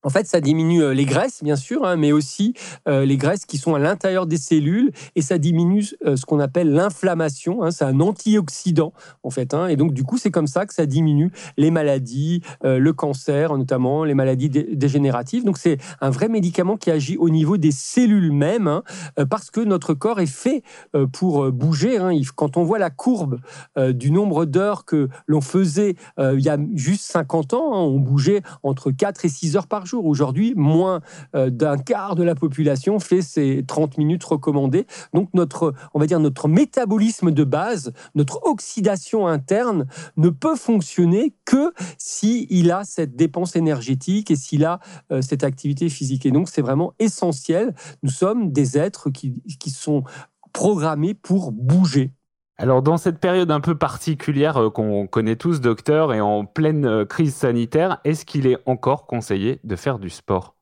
En 0.03 0.09
fait, 0.09 0.25
ça 0.25 0.41
diminue 0.41 0.83
euh, 0.83 0.93
les 0.93 1.05
graisses, 1.05 1.43
bien 1.43 1.55
sûr, 1.55 1.85
hein, 1.85 1.95
mais 1.95 2.11
aussi 2.11 2.53
euh, 2.87 3.05
les 3.05 3.17
graisses 3.17 3.45
qui 3.45 3.57
sont 3.57 3.75
à 3.75 3.79
l'intérieur 3.79 4.25
des 4.25 4.37
cellules, 4.37 4.91
et 5.15 5.21
ça 5.21 5.37
diminue 5.37 5.85
euh, 6.05 6.15
ce 6.15 6.25
qu'on 6.25 6.39
appelle 6.39 6.71
l'inflammation. 6.71 7.63
Hein, 7.63 7.71
c'est 7.71 7.85
un 7.85 7.99
antioxydant, 7.99 8.93
en 9.23 9.29
fait. 9.29 9.53
Hein, 9.53 9.67
et 9.67 9.75
donc, 9.75 9.93
du 9.93 10.03
coup, 10.03 10.17
c'est 10.17 10.31
comme 10.31 10.47
ça 10.47 10.65
que 10.65 10.73
ça 10.73 10.85
diminue 10.85 11.31
les 11.57 11.71
maladies, 11.71 12.41
le 12.63 12.91
cancer, 12.91 13.57
notamment 13.57 14.03
les 14.03 14.13
maladies 14.13 14.49
dégénératives. 14.49 15.43
Donc, 15.43 15.57
c'est 15.57 15.77
un 15.99 16.09
vrai 16.09 16.27
médicament 16.27 16.77
qui 16.77 16.91
agit 16.91 17.17
au 17.17 17.29
niveau 17.29 17.57
des 17.57 17.71
cellules 17.71 18.31
mêmes, 18.31 18.81
parce 19.29 19.51
que 19.51 19.61
notre 19.61 19.93
corps 19.93 20.19
est 20.19 20.25
fait 20.25 20.63
pour 21.11 21.51
bouger. 21.51 21.97
Quand 22.35 22.57
on 22.57 22.63
voit 22.63 22.79
la 22.79 22.89
courbe 22.89 23.39
du 23.77 24.11
nombre 24.11 24.45
d'heures 24.45 24.85
que 24.85 25.09
l'on 25.27 25.41
faisait 25.41 25.95
il 26.17 26.41
y 26.41 26.49
a 26.49 26.57
juste 26.75 27.03
50 27.11 27.53
ans, 27.53 27.85
on 27.85 27.99
bougeait 27.99 28.41
entre 28.63 28.91
4 28.91 29.25
et 29.25 29.29
6 29.29 29.55
heures 29.57 29.67
par 29.67 29.85
jour 29.85 29.90
Aujourd'hui, 29.99 30.53
moins 30.55 31.01
euh, 31.35 31.49
d'un 31.49 31.77
quart 31.77 32.15
de 32.15 32.23
la 32.23 32.35
population 32.35 32.99
fait 32.99 33.21
ces 33.21 33.63
30 33.67 33.97
minutes 33.97 34.23
recommandées. 34.23 34.85
Donc 35.13 35.29
notre, 35.33 35.73
on 35.93 35.99
va 35.99 36.05
dire 36.05 36.19
notre 36.19 36.47
métabolisme 36.47 37.31
de 37.31 37.43
base, 37.43 37.93
notre 38.15 38.39
oxydation 38.43 39.27
interne 39.27 39.87
ne 40.17 40.29
peut 40.29 40.55
fonctionner 40.55 41.33
que 41.45 41.73
si 41.97 42.47
a 42.71 42.83
cette 42.83 43.15
dépense 43.15 43.55
énergétique 43.55 44.31
et 44.31 44.35
s'il 44.35 44.65
a 44.65 44.79
euh, 45.11 45.21
cette 45.21 45.43
activité 45.43 45.89
physique. 45.89 46.25
Et 46.25 46.31
donc 46.31 46.49
c'est 46.49 46.61
vraiment 46.61 46.93
essentiel. 46.99 47.73
Nous 48.03 48.09
sommes 48.09 48.51
des 48.51 48.77
êtres 48.77 49.09
qui, 49.09 49.41
qui 49.59 49.69
sont 49.69 50.03
programmés 50.53 51.13
pour 51.13 51.51
bouger. 51.51 52.11
Alors 52.61 52.83
dans 52.83 52.97
cette 52.97 53.17
période 53.17 53.49
un 53.49 53.59
peu 53.59 53.73
particulière 53.73 54.55
euh, 54.57 54.69
qu'on 54.69 55.07
connaît 55.07 55.35
tous, 55.35 55.61
docteur, 55.61 56.13
et 56.13 56.21
en 56.21 56.45
pleine 56.45 56.85
euh, 56.85 57.05
crise 57.05 57.33
sanitaire, 57.33 57.99
est-ce 58.03 58.23
qu'il 58.23 58.45
est 58.45 58.59
encore 58.67 59.07
conseillé 59.07 59.59
de 59.63 59.75
faire 59.75 59.97
du 59.97 60.11
sport? 60.11 60.53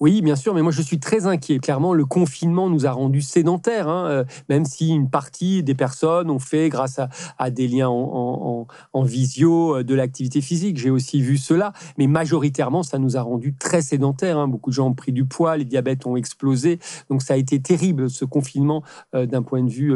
Oui, 0.00 0.22
bien 0.22 0.34
sûr, 0.34 0.54
mais 0.54 0.62
moi 0.62 0.72
je 0.72 0.80
suis 0.80 0.98
très 0.98 1.26
inquiet. 1.26 1.58
Clairement, 1.58 1.92
le 1.92 2.06
confinement 2.06 2.70
nous 2.70 2.86
a 2.86 2.90
rendus 2.90 3.20
sédentaires, 3.20 3.86
hein, 3.86 4.06
euh, 4.08 4.24
même 4.48 4.64
si 4.64 4.88
une 4.88 5.10
partie 5.10 5.62
des 5.62 5.74
personnes 5.74 6.30
ont 6.30 6.38
fait, 6.38 6.70
grâce 6.70 6.98
à, 7.38 7.50
des 7.50 7.68
liens 7.68 7.90
en, 7.90 8.66
visio, 9.02 9.76
euh, 9.76 9.84
de 9.84 9.94
l'activité 9.94 10.40
physique. 10.40 10.78
J'ai 10.78 10.88
aussi 10.88 11.20
vu 11.20 11.36
cela, 11.36 11.74
mais 11.98 12.06
majoritairement, 12.06 12.82
ça 12.82 12.98
nous 12.98 13.18
a 13.18 13.20
rendus 13.20 13.54
très 13.54 13.82
sédentaires. 13.82 14.38
Hein. 14.38 14.48
Beaucoup 14.48 14.70
de 14.70 14.74
gens 14.74 14.88
ont 14.88 14.94
pris 14.94 15.12
du 15.12 15.26
poids, 15.26 15.58
les 15.58 15.66
diabètes 15.66 16.06
ont 16.06 16.16
explosé, 16.16 16.78
donc 17.10 17.20
ça 17.20 17.34
a 17.34 17.36
été 17.36 17.60
terrible 17.60 18.08
ce 18.08 18.24
confinement 18.24 18.82
euh, 19.14 19.26
d'un 19.26 19.42
point 19.42 19.62
de 19.62 19.70
vue 19.70 19.92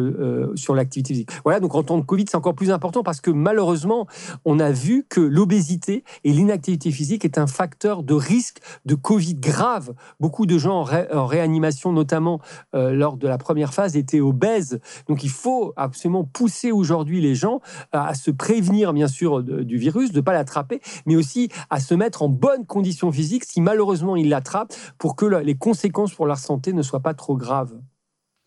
sur 0.54 0.75
l'activité 0.75 1.14
physique. 1.14 1.30
Voilà, 1.44 1.61
donc 1.61 1.75
en 1.75 1.82
temps 1.82 1.96
de 1.96 2.04
Covid, 2.04 2.26
c'est 2.28 2.37
encore 2.37 2.54
plus 2.54 2.70
important 2.70 3.02
parce 3.02 3.23
que 3.23 3.30
malheureusement, 3.30 4.06
on 4.44 4.58
a 4.58 4.70
vu 4.70 5.06
que 5.08 5.20
l'obésité 5.20 6.04
et 6.25 6.32
l'inactivité 6.32 6.90
physique 6.90 7.25
est 7.25 7.38
un 7.38 7.46
facteur 7.46 8.02
de 8.02 8.12
risque 8.12 8.58
de 8.84 8.94
Covid 8.94 9.37
grave 9.37 9.93
Beaucoup 10.20 10.46
de 10.46 10.58
gens 10.58 10.84
en, 11.12 11.26
réanimation, 11.26 11.92
notamment 11.92 12.40
euh, 12.74 12.92
lors 12.92 13.16
de 13.16 13.28
la 13.28 13.38
première 13.38 13.74
phase, 13.74 13.96
étaient 13.96 14.20
obèses. 14.20 14.80
Donc 15.08 15.24
il 15.24 15.30
faut 15.30 15.72
absolument 15.76 16.24
pousser 16.24 16.72
aujourd'hui 16.72 17.20
les 17.20 17.34
gens 17.34 17.60
à, 17.92 18.14
se 18.14 18.30
prévenir, 18.30 18.92
bien 18.92 19.08
sûr, 19.08 19.42
du 19.42 19.76
virus, 19.76 20.12
de 20.12 20.18
ne 20.18 20.22
pas 20.22 20.32
l'attraper, 20.32 20.80
mais 21.06 21.16
aussi 21.16 21.50
à 21.70 21.80
se 21.80 21.94
mettre 21.94 22.22
en 22.22 22.28
bonne 22.28 22.66
condition 22.66 23.10
physique 23.10 23.44
si 23.44 23.60
malheureusement 23.60 24.16
ils 24.16 24.28
l'attrapent, 24.28 24.74
pour 24.98 25.16
que 25.16 25.26
les 25.26 25.56
conséquences 25.56 26.14
pour 26.14 26.26
leur 26.26 26.38
santé 26.38 26.72
ne 26.72 26.82
soient 26.82 27.00
pas 27.00 27.14
trop 27.14 27.36
graves. 27.36 27.74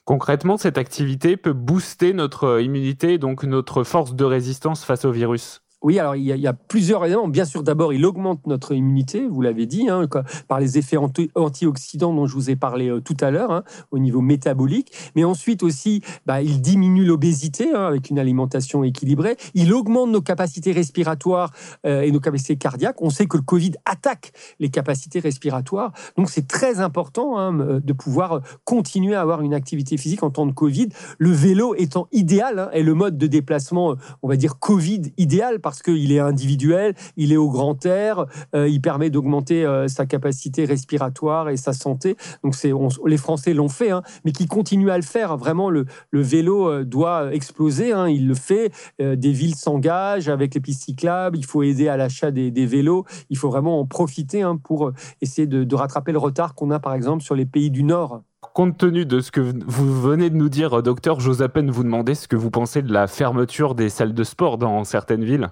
Concrètement, 0.06 0.58
cette 0.58 0.78
activité 0.78 1.36
peut 1.36 1.52
booster 1.52 2.14
notre 2.14 2.62
immunité, 2.62 3.18
donc 3.18 3.44
notre 3.44 3.84
force 3.84 4.16
de 4.16 4.24
résistance 4.24 4.86
face 4.86 5.04
au 5.04 5.12
virus. 5.12 5.62
Oui, 5.84 6.00
alors 6.00 6.16
il 6.16 6.24
y, 6.24 6.48
a, 6.48 6.54
plusieurs 6.54 7.06
éléments. 7.06 7.28
Bien 7.28 7.46
sûr, 7.46 7.62
d'abord, 7.62 7.94
il 7.94 8.04
augmente 8.04 8.48
notre 8.48 8.74
immunité, 8.74 9.28
vous 9.28 9.42
l'avez 9.42 9.68
dit, 9.68 9.88
hein, 9.90 10.08
par 10.48 10.60
les 10.60 10.80
effets 10.80 10.98
antioxydants 10.98 12.14
dont 12.14 12.26
je 12.26 12.34
vous 12.34 12.50
ai 12.50 12.56
parlé 12.56 12.90
euh, 12.90 13.00
tout 13.00 13.16
à 13.20 13.30
l'heure, 13.30 13.52
hein, 13.52 13.64
au 13.92 14.00
niveau 14.00 14.22
métabolique. 14.22 14.92
Mais 15.16 15.24
ensuite 15.24 15.62
aussi, 15.62 16.02
bah, 16.26 16.42
il 16.42 16.62
diminue 16.62 17.06
l'obésité 17.06 17.72
hein, 17.76 17.86
avec 17.86 18.10
une 18.10 18.18
alimentation 18.18 18.84
équilibrée. 18.84 19.38
Il 19.54 19.72
augmente 19.72 20.10
nos 20.10 20.22
capacités 20.22 20.72
respiratoires 20.72 21.52
euh, 21.86 22.02
et 22.02 22.12
nos 22.12 22.20
capacités 22.20 22.56
cardiaques. 22.56 23.00
On 23.04 23.12
sait 23.12 23.28
que 23.28 23.38
le 23.38 23.44
Covid 23.44 23.74
attaque 23.86 24.32
les 24.60 24.70
capacités 24.70 25.20
respiratoires. 25.20 25.92
Donc 26.18 26.32
c'est 26.32 26.48
très 26.48 26.80
important 26.80 27.52
de 27.54 27.94
pouvoir 27.94 28.42
continuer 28.64 29.14
à 29.14 29.22
avoir 29.22 29.42
une 29.42 29.54
activité 29.54 29.98
physique 29.98 30.24
en 30.24 30.32
temps 30.32 30.48
de 30.48 30.52
Covid. 30.54 30.90
Le 31.20 31.32
vélo 31.32 31.76
étant 31.76 32.08
idéal 32.12 32.70
et 32.74 32.82
le 32.82 32.94
mode 32.96 33.18
de 33.18 33.28
déplacement, 33.28 33.96
on 34.24 34.28
va 34.28 34.38
dire 34.38 34.58
Covid 34.60 35.14
idéal 35.18 35.62
parce 35.68 35.84
qu'il 35.84 36.14
est 36.14 36.20
individuel, 36.20 36.94
il 37.18 37.34
est 37.34 37.38
au 37.38 37.50
grand 37.50 37.86
air, 37.86 38.26
euh, 38.56 38.70
il 38.70 38.80
permet 38.80 39.10
d'augmenter 39.10 39.66
euh, 39.66 39.90
sa 39.90 40.06
capacité 40.06 40.64
respiratoire 40.64 41.50
et 41.50 41.58
sa 41.58 41.74
santé. 41.74 42.16
Donc 42.42 42.56
c'est, 42.56 42.72
les 43.06 43.18
Français 43.18 43.54
l'ont 43.54 43.68
fait, 43.68 43.92
hein, 43.92 44.02
mais 44.24 44.32
qui 44.32 44.46
continuent 44.46 44.92
à 44.92 44.96
le 44.96 45.04
faire. 45.04 45.36
Vraiment, 45.36 45.70
le, 45.70 45.86
vélo 46.14 46.70
euh, 46.70 46.86
doit 46.86 47.34
exploser. 47.34 47.92
Hein, 47.92 48.08
il 48.08 48.30
le 48.30 48.34
fait. 48.34 48.72
des 49.00 49.32
villes 49.32 49.56
s'engagent 49.56 50.30
avec 50.30 50.56
les 50.56 50.62
pistes 50.62 50.84
cyclables. 50.84 51.38
Il 51.38 51.46
faut 51.46 51.64
aider 51.64 51.90
à 51.90 51.98
l'achat 51.98 52.32
des, 52.32 52.66
vélos. 52.66 53.04
Il 53.30 53.38
faut 53.38 53.50
vraiment 53.50 53.82
en 53.82 53.86
profiter 53.86 54.44
hein, 54.44 54.56
pour 54.56 54.94
essayer 55.20 55.48
de, 55.48 55.66
de 55.66 55.76
rattraper 55.76 56.14
le 56.14 56.18
retard 56.18 56.56
qu'on 56.56 56.72
a, 56.72 56.80
par 56.80 56.94
exemple, 56.94 57.24
sur 57.24 57.36
les 57.36 57.46
pays 57.46 57.72
du 57.72 57.84
Nord. 57.84 58.22
Compte 58.42 58.78
tenu 58.78 59.06
de 59.06 59.20
ce 59.20 59.32
que 59.32 59.42
vous 59.42 60.02
venez 60.02 60.30
de 60.30 60.36
nous 60.36 60.50
dire, 60.50 60.84
docteur, 60.84 61.20
j'ose 61.20 61.42
à 61.42 61.50
peine 61.50 61.72
vous 61.72 61.84
demander 61.84 62.14
ce 62.14 62.28
que 62.28 62.36
vous 62.36 62.52
pensez 62.52 62.84
de 62.84 62.94
la 62.94 63.08
fermeture 63.08 63.74
des 63.74 63.90
salles 63.90 64.14
de 64.14 64.24
sport 64.24 64.60
dans 64.60 64.84
certaines 64.84 65.24
villes. 65.24 65.50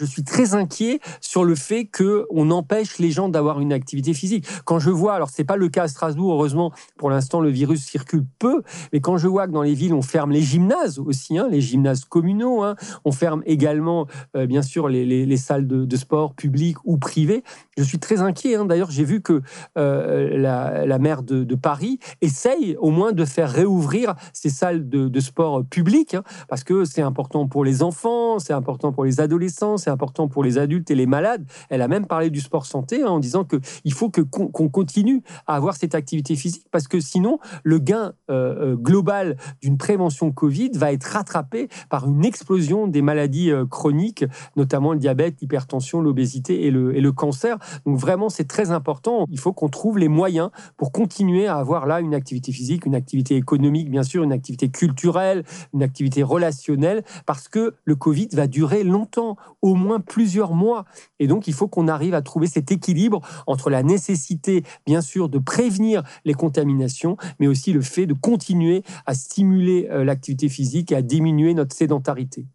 Je 0.00 0.06
suis 0.06 0.24
très 0.24 0.54
inquiet 0.54 0.98
sur 1.20 1.44
le 1.44 1.54
fait 1.54 1.84
que 1.84 2.26
on 2.30 2.50
empêche 2.50 2.98
les 2.98 3.12
gens 3.12 3.28
d'avoir 3.28 3.60
une 3.60 3.72
activité 3.72 4.12
physique. 4.12 4.44
Quand 4.64 4.80
je 4.80 4.90
vois, 4.90 5.14
alors 5.14 5.30
c'est 5.30 5.44
pas 5.44 5.54
le 5.54 5.68
cas 5.68 5.84
à 5.84 5.88
Strasbourg, 5.88 6.32
heureusement, 6.32 6.72
pour 6.98 7.10
l'instant 7.10 7.40
le 7.40 7.48
virus 7.48 7.84
circule 7.84 8.24
peu, 8.40 8.62
mais 8.92 9.00
quand 9.00 9.18
je 9.18 9.28
vois 9.28 9.46
que 9.46 9.52
dans 9.52 9.62
les 9.62 9.74
villes 9.74 9.94
on 9.94 10.02
ferme 10.02 10.32
les 10.32 10.42
gymnases 10.42 10.98
aussi, 10.98 11.38
hein, 11.38 11.46
les 11.48 11.60
gymnases 11.60 12.04
communaux, 12.04 12.64
hein, 12.64 12.74
on 13.04 13.12
ferme 13.12 13.44
également 13.46 14.08
euh, 14.34 14.46
bien 14.46 14.62
sûr 14.62 14.88
les, 14.88 15.36
salles 15.36 15.68
de, 15.68 15.96
sport 15.96 16.34
publiques 16.34 16.78
ou 16.84 16.98
privées, 16.98 17.44
je 17.76 17.84
suis 17.84 18.00
très 18.00 18.20
inquiet. 18.20 18.56
Hein. 18.56 18.64
D'ailleurs, 18.64 18.90
j'ai 18.90 19.04
vu 19.04 19.20
que 19.20 19.42
euh, 19.78 20.36
la, 20.36 20.98
maire 20.98 21.22
de, 21.22 21.54
Paris 21.54 22.00
essaye 22.20 22.76
au 22.80 22.90
moins 22.90 23.12
de 23.12 23.24
faire 23.24 23.48
réouvrir 23.48 24.16
ces 24.32 24.50
salles 24.50 24.88
de, 24.88 25.06
de 25.06 25.20
sport 25.20 25.64
publiques, 25.64 26.16
parce 26.48 26.64
que 26.64 26.84
c'est 26.84 27.02
important 27.02 27.46
pour 27.46 27.64
les 27.64 27.84
enfants, 27.84 28.40
c'est 28.40 28.52
important 28.52 28.92
pour 28.92 29.04
les 29.04 29.20
adolescents 29.20 29.83
c'est 29.84 29.90
important 29.90 30.28
pour 30.28 30.42
les 30.42 30.58
adultes 30.58 30.90
et 30.90 30.94
les 30.94 31.06
malades. 31.06 31.44
Elle 31.68 31.82
a 31.82 31.88
même 31.88 32.06
parlé 32.06 32.30
du 32.30 32.40
sport 32.40 32.66
santé 32.66 33.02
hein, 33.02 33.08
en 33.08 33.18
disant 33.18 33.44
qu'il 33.44 33.92
faut 33.92 34.10
qu'on 34.10 34.68
continue 34.68 35.22
à 35.46 35.56
avoir 35.56 35.76
cette 35.76 35.94
activité 35.94 36.36
physique 36.36 36.66
parce 36.70 36.88
que 36.88 37.00
sinon 37.00 37.38
le 37.62 37.78
gain 37.78 38.14
euh, 38.30 38.72
euh, 38.72 38.76
global 38.76 39.36
d'une 39.60 39.76
prévention 39.76 40.32
Covid 40.32 40.70
va 40.74 40.92
être 40.92 41.04
rattrapé 41.04 41.68
par 41.90 42.08
une 42.08 42.24
explosion 42.24 42.86
des 42.86 43.02
maladies 43.02 43.50
euh, 43.50 43.66
chroniques, 43.66 44.24
notamment 44.56 44.92
le 44.92 44.98
diabète, 44.98 45.40
l'hypertension, 45.40 46.00
l'obésité 46.00 46.64
et 46.66 46.70
le, 46.70 46.96
et 46.96 47.00
le 47.00 47.12
cancer. 47.12 47.58
Donc 47.84 47.98
vraiment 47.98 48.28
c'est 48.28 48.48
très 48.48 48.70
important. 48.70 49.26
Il 49.30 49.38
faut 49.38 49.52
qu'on 49.52 49.68
trouve 49.68 49.98
les 49.98 50.08
moyens 50.08 50.50
pour 50.76 50.92
continuer 50.92 51.46
à 51.46 51.56
avoir 51.56 51.86
là 51.86 52.00
une 52.00 52.14
activité 52.14 52.52
physique, 52.52 52.86
une 52.86 52.94
activité 52.94 53.36
économique 53.36 53.90
bien 53.90 54.02
sûr, 54.02 54.22
une 54.22 54.32
activité 54.32 54.70
culturelle, 54.70 55.44
une 55.74 55.82
activité 55.82 56.22
relationnelle 56.22 57.04
parce 57.26 57.48
que 57.48 57.74
le 57.84 57.96
Covid 57.96 58.28
va 58.32 58.46
durer 58.46 58.82
longtemps. 58.82 59.36
Au 59.60 59.73
moins 59.74 60.00
plusieurs 60.00 60.52
mois. 60.54 60.84
Et 61.18 61.26
donc, 61.26 61.48
il 61.48 61.54
faut 61.54 61.68
qu'on 61.68 61.88
arrive 61.88 62.14
à 62.14 62.22
trouver 62.22 62.46
cet 62.46 62.72
équilibre 62.72 63.20
entre 63.46 63.70
la 63.70 63.82
nécessité, 63.82 64.64
bien 64.86 65.00
sûr, 65.00 65.28
de 65.28 65.38
prévenir 65.38 66.02
les 66.24 66.34
contaminations, 66.34 67.16
mais 67.38 67.46
aussi 67.46 67.72
le 67.72 67.80
fait 67.80 68.06
de 68.06 68.14
continuer 68.14 68.82
à 69.06 69.14
stimuler 69.14 69.88
euh, 69.90 70.04
l'activité 70.04 70.48
physique 70.48 70.92
et 70.92 70.96
à 70.96 71.02
diminuer 71.02 71.54
notre 71.54 71.74
sédentarité. 71.74 72.46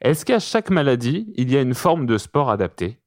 Est-ce 0.00 0.24
qu'à 0.24 0.38
chaque 0.38 0.70
maladie, 0.70 1.32
il 1.36 1.50
y 1.50 1.56
a 1.56 1.62
une 1.62 1.74
forme 1.74 2.06
de 2.06 2.18
sport 2.18 2.50
adaptée 2.50 2.98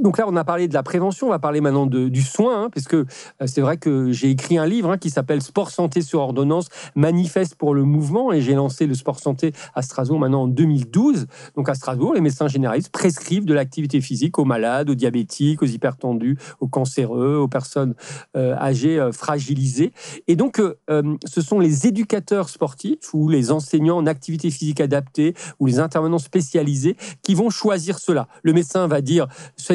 donc 0.00 0.18
là, 0.18 0.24
on 0.26 0.34
a 0.34 0.42
parlé 0.42 0.66
de 0.66 0.74
la 0.74 0.82
prévention, 0.82 1.28
on 1.28 1.30
va 1.30 1.38
parler 1.38 1.60
maintenant 1.60 1.86
du 1.86 2.22
soin, 2.22 2.64
hein, 2.64 2.68
puisque 2.70 2.94
euh, 2.94 3.04
c'est 3.46 3.60
vrai 3.60 3.76
que 3.76 4.10
j'ai 4.10 4.28
écrit 4.30 4.58
un 4.58 4.66
livre 4.66 4.90
hein, 4.90 4.98
qui 4.98 5.08
s'appelle 5.08 5.40
Sport 5.40 5.70
Santé 5.70 6.02
sur 6.02 6.20
ordonnance, 6.20 6.66
manifeste 6.96 7.54
pour 7.54 7.74
le 7.74 7.84
mouvement, 7.84 8.32
et 8.32 8.40
j'ai 8.40 8.54
lancé 8.54 8.86
le 8.86 8.94
Sport 8.94 9.20
Santé 9.20 9.52
à 9.74 9.82
Strasbourg 9.82 10.18
maintenant 10.18 10.42
en 10.42 10.48
2012. 10.48 11.26
Donc 11.54 11.68
à 11.68 11.74
Strasbourg, 11.74 12.12
les 12.12 12.20
médecins 12.20 12.48
généralistes 12.48 12.90
prescrivent 12.90 13.44
de 13.44 13.54
l'activité 13.54 14.00
physique 14.00 14.38
aux 14.40 14.44
malades, 14.44 14.90
aux 14.90 14.96
diabétiques, 14.96 15.62
aux 15.62 15.66
hypertendus, 15.66 16.38
aux 16.58 16.68
cancéreux, 16.68 17.36
aux 17.36 17.48
personnes 17.48 17.94
euh, 18.36 18.56
âgées 18.56 18.98
euh, 18.98 19.12
fragilisées. 19.12 19.92
Et 20.26 20.34
donc, 20.34 20.60
ce 20.88 21.40
sont 21.40 21.60
les 21.60 21.86
éducateurs 21.86 22.48
sportifs 22.48 23.12
ou 23.12 23.28
les 23.28 23.52
enseignants 23.52 23.96
en 23.96 24.06
activité 24.06 24.50
physique 24.50 24.80
adaptée 24.80 25.34
ou 25.60 25.66
les 25.66 25.78
intervenants 25.78 26.18
spécialisés 26.18 26.96
qui 27.22 27.34
vont 27.34 27.50
choisir 27.50 27.98
cela. 27.98 28.28
Le 28.42 28.52
médecin 28.52 28.86
va 28.86 29.00
dire 29.00 29.28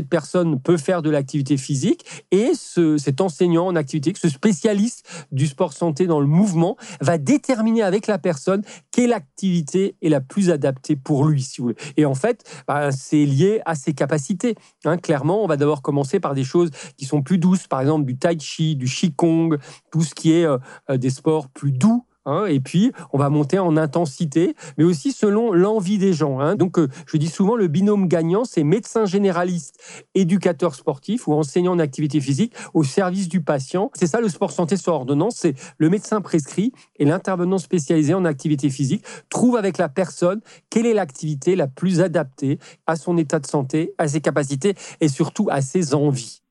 personne 0.09 0.59
peut 0.59 0.77
faire 0.77 1.01
de 1.01 1.09
l'activité 1.09 1.57
physique 1.57 2.05
et 2.31 2.51
ce, 2.53 2.97
cet 2.97 3.21
enseignant 3.21 3.67
en 3.67 3.75
activité, 3.75 4.13
ce 4.19 4.29
spécialiste 4.29 5.07
du 5.31 5.47
sport 5.47 5.73
santé 5.73 6.07
dans 6.07 6.19
le 6.19 6.27
mouvement, 6.27 6.77
va 7.01 7.17
déterminer 7.17 7.83
avec 7.83 8.07
la 8.07 8.17
personne 8.17 8.63
quelle 8.91 9.13
activité 9.13 9.95
est 10.01 10.09
la 10.09 10.21
plus 10.21 10.49
adaptée 10.49 10.95
pour 10.95 11.25
lui, 11.25 11.41
si 11.41 11.61
vous. 11.61 11.73
Et 11.97 12.05
en 12.05 12.15
fait, 12.15 12.43
bah, 12.67 12.91
c'est 12.91 13.25
lié 13.25 13.61
à 13.65 13.75
ses 13.75 13.93
capacités. 13.93 14.55
Hein. 14.85 14.97
clairement, 14.97 15.43
on 15.43 15.47
va 15.47 15.57
d'abord 15.57 15.81
commencer 15.81 16.19
par 16.19 16.33
des 16.33 16.43
choses 16.43 16.71
qui 16.97 17.05
sont 17.05 17.21
plus 17.21 17.37
douces, 17.37 17.67
par 17.67 17.81
exemple 17.81 18.05
du 18.05 18.17
tai 18.17 18.37
chi, 18.39 18.75
du 18.75 18.85
qigong, 18.85 19.57
tout 19.91 20.01
ce 20.01 20.15
qui 20.15 20.31
est 20.31 20.45
euh, 20.45 20.57
euh, 20.89 20.97
des 20.97 21.09
sports 21.09 21.49
plus 21.49 21.71
doux 21.71 22.05
Hein, 22.29 22.45
et 22.45 22.59
puis, 22.59 22.91
on 23.11 23.17
va 23.17 23.29
monter 23.29 23.59
en 23.59 23.75
intensité, 23.75 24.55
mais 24.77 24.83
aussi 24.83 25.11
selon 25.11 25.51
l'envie 25.51 25.97
des 25.97 26.13
gens. 26.13 26.39
Hein. 26.39 26.55
Donc, 26.55 26.77
euh, 26.77 26.87
je 27.07 27.17
dis 27.17 27.27
souvent, 27.27 27.55
le 27.55 27.67
binôme 27.67 28.07
gagnant, 28.07 28.45
c'est 28.45 28.63
médecin 28.63 29.05
généraliste, 29.05 29.79
éducateur 30.13 30.75
sportif 30.75 31.27
ou 31.27 31.33
enseignant 31.33 31.73
en 31.73 31.79
activité 31.79 32.21
physique 32.21 32.53
au 32.73 32.83
service 32.83 33.27
du 33.27 33.41
patient. 33.41 33.89
C'est 33.93 34.07
ça 34.07 34.21
le 34.21 34.29
sport 34.29 34.51
santé 34.51 34.77
sur 34.77 34.93
ordonnance, 34.93 35.37
c'est 35.37 35.55
le 35.77 35.89
médecin 35.89 36.21
prescrit 36.21 36.71
et 36.97 37.05
l'intervenant 37.05 37.57
spécialisé 37.57 38.13
en 38.13 38.25
activité 38.25 38.69
physique 38.69 39.03
trouve 39.29 39.57
avec 39.57 39.77
la 39.77 39.89
personne 39.89 40.41
quelle 40.69 40.85
est 40.85 40.93
l'activité 40.93 41.55
la 41.55 41.67
plus 41.67 42.01
adaptée 42.01 42.59
à 42.85 42.95
son 42.95 43.17
état 43.17 43.39
de 43.39 43.47
santé, 43.47 43.93
à 43.97 44.07
ses 44.07 44.21
capacités 44.21 44.75
et 45.01 45.07
surtout 45.07 45.47
à 45.49 45.61
ses 45.61 45.93
envies. 45.93 46.41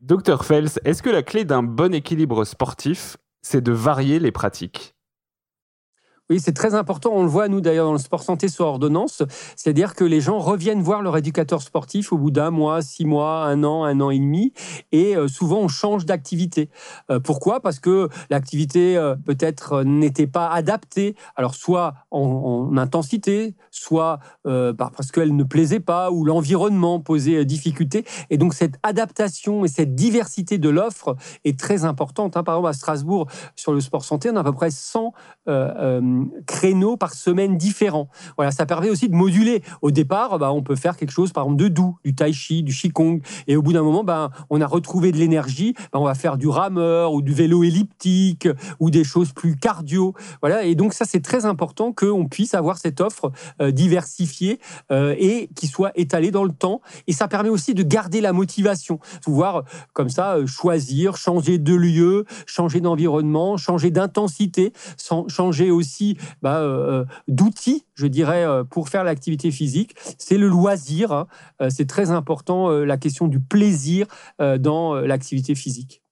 Docteur 0.00 0.44
Fels, 0.44 0.68
est-ce 0.84 1.02
que 1.02 1.10
la 1.10 1.22
clé 1.22 1.44
d'un 1.44 1.62
bon 1.62 1.94
équilibre 1.94 2.44
sportif 2.44 3.16
c'est 3.44 3.60
de 3.60 3.72
varier 3.72 4.18
les 4.18 4.32
pratiques. 4.32 4.93
Oui, 6.30 6.40
c'est 6.40 6.54
très 6.54 6.74
important. 6.74 7.10
On 7.12 7.22
le 7.22 7.28
voit, 7.28 7.48
nous, 7.48 7.60
d'ailleurs, 7.60 7.84
dans 7.84 7.92
le 7.92 7.98
sport 7.98 8.22
santé 8.22 8.48
sur 8.48 8.64
ordonnance. 8.64 9.22
C'est-à-dire 9.56 9.94
que 9.94 10.04
les 10.04 10.22
gens 10.22 10.38
reviennent 10.38 10.80
voir 10.80 11.02
leur 11.02 11.18
éducateur 11.18 11.60
sportif 11.60 12.14
au 12.14 12.16
bout 12.16 12.30
d'un 12.30 12.50
mois, 12.50 12.80
six 12.80 13.04
mois, 13.04 13.44
un 13.44 13.62
an, 13.62 13.84
un 13.84 14.00
an 14.00 14.08
et 14.08 14.18
demi. 14.18 14.54
Et 14.90 15.18
euh, 15.18 15.28
souvent, 15.28 15.58
on 15.58 15.68
change 15.68 16.06
d'activité. 16.06 16.70
Euh, 17.10 17.20
pourquoi? 17.20 17.60
Parce 17.60 17.78
que 17.78 18.08
l'activité, 18.30 18.96
euh, 18.96 19.16
peut-être, 19.16 19.82
n'était 19.82 20.26
pas 20.26 20.48
adaptée. 20.48 21.14
Alors, 21.36 21.54
soit 21.54 21.92
en, 22.10 22.74
intensité, 22.78 23.54
soit 23.70 24.18
parce 24.44 25.10
qu'elle 25.12 25.36
ne 25.36 25.44
plaisait 25.44 25.80
pas, 25.80 26.10
ou 26.10 26.24
l'environnement 26.24 27.00
posait 27.00 27.44
difficulté. 27.44 28.04
Et 28.30 28.38
donc, 28.38 28.54
cette 28.54 28.76
adaptation 28.82 29.64
et 29.66 29.68
cette 29.68 29.94
diversité 29.94 30.56
de 30.56 30.70
l'offre 30.70 31.16
est 31.44 31.58
très 31.58 31.84
importante. 31.84 32.36
Hein. 32.38 32.44
Par 32.44 32.54
exemple, 32.54 32.70
à 32.70 32.72
Strasbourg, 32.72 33.26
sur 33.56 33.74
le 33.74 33.80
sport 33.80 34.04
santé, 34.04 34.30
on 34.30 34.36
a 34.36 34.40
à 34.40 34.44
peu 34.44 34.52
près 34.52 34.70
100 34.70 35.12
créneaux 36.46 36.96
par 36.96 37.14
semaine 37.14 37.56
différents. 37.56 38.08
Voilà, 38.36 38.50
ça 38.50 38.66
permet 38.66 38.90
aussi 38.90 39.08
de 39.08 39.14
moduler. 39.14 39.62
Au 39.82 39.90
départ, 39.90 40.38
bah, 40.38 40.52
on 40.52 40.62
peut 40.62 40.76
faire 40.76 40.96
quelque 40.96 41.12
chose, 41.12 41.32
par 41.32 41.44
exemple, 41.44 41.62
de 41.62 41.68
doux, 41.68 41.96
du 42.04 42.14
tai 42.14 42.32
chi, 42.32 42.62
du 42.62 42.72
qigong, 42.72 43.20
et 43.46 43.56
au 43.56 43.62
bout 43.62 43.72
d'un 43.72 43.82
moment, 43.82 44.04
bah, 44.04 44.30
on 44.50 44.60
a 44.60 44.66
retrouvé 44.66 45.12
de 45.12 45.18
l'énergie. 45.18 45.74
Bah, 45.92 45.98
on 46.00 46.04
va 46.04 46.14
faire 46.14 46.36
du 46.36 46.48
rameur 46.48 47.12
ou 47.12 47.22
du 47.22 47.32
vélo 47.32 47.64
elliptique 47.64 48.48
ou 48.80 48.90
des 48.90 49.04
choses 49.04 49.32
plus 49.32 49.56
cardio. 49.56 50.14
Voilà, 50.40 50.64
et 50.64 50.74
donc 50.74 50.94
ça, 50.94 51.04
c'est 51.04 51.20
très 51.20 51.44
important 51.44 51.92
qu'on 51.92 52.26
puisse 52.26 52.54
avoir 52.54 52.78
cette 52.78 53.00
offre 53.00 53.32
euh, 53.60 53.70
diversifiée 53.70 54.60
euh, 54.90 55.14
et 55.18 55.48
qui 55.54 55.66
soit 55.66 55.92
étalée 55.94 56.30
dans 56.30 56.44
le 56.44 56.52
temps. 56.52 56.80
Et 57.06 57.12
ça 57.12 57.28
permet 57.28 57.48
aussi 57.48 57.74
de 57.74 57.82
garder 57.82 58.20
la 58.20 58.32
motivation, 58.32 58.98
pouvoir 59.22 59.64
comme 59.92 60.08
ça 60.08 60.36
euh, 60.36 60.46
choisir, 60.46 61.16
changer 61.16 61.58
de 61.58 61.74
lieu, 61.74 62.24
changer 62.46 62.80
d'environnement, 62.80 63.56
changer 63.56 63.90
d'intensité, 63.90 64.72
changer 65.28 65.70
aussi 65.70 66.03
bah, 66.42 66.58
euh, 66.58 67.02
euh, 67.02 67.04
d'outils, 67.28 67.86
je 67.94 68.06
dirais, 68.06 68.44
euh, 68.44 68.64
pour 68.64 68.88
faire 68.88 69.04
l'activité 69.04 69.50
physique. 69.50 69.94
C'est 70.18 70.38
le 70.38 70.48
loisir. 70.48 71.12
Hein. 71.12 71.26
c'est 71.68 71.86
très 71.86 72.10
important, 72.10 72.68
la 72.70 72.96
question 72.96 73.28
du 73.28 73.40
plaisir 73.40 74.06
dans 74.38 74.94
l'activité 74.94 75.54
physique. 75.54 76.02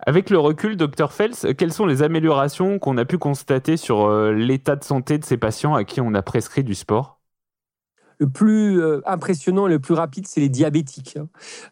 Avec 0.00 0.30
le 0.30 0.38
recul, 0.38 0.76
docteur 0.76 1.12
Fels, 1.12 1.54
quelles 1.56 1.72
sont 1.72 1.86
les 1.86 2.02
améliorations 2.02 2.78
qu'on 2.78 2.96
a 2.98 3.04
pu 3.04 3.18
constater 3.18 3.76
sur 3.76 4.10
l'état 4.30 4.76
de 4.76 4.84
santé 4.84 5.18
de 5.18 5.24
ces 5.24 5.36
patients 5.36 5.74
à 5.74 5.84
qui 5.84 6.00
on 6.00 6.14
a 6.14 6.22
prescrit 6.22 6.64
du 6.64 6.74
sport? 6.74 7.17
Le 8.18 8.28
plus 8.28 8.80
euh, 8.80 9.00
impressionnant 9.06 9.66
et 9.66 9.70
le 9.70 9.78
plus 9.78 9.94
rapide, 9.94 10.26
c'est 10.26 10.40
les 10.40 10.48
diabétiques. 10.48 11.18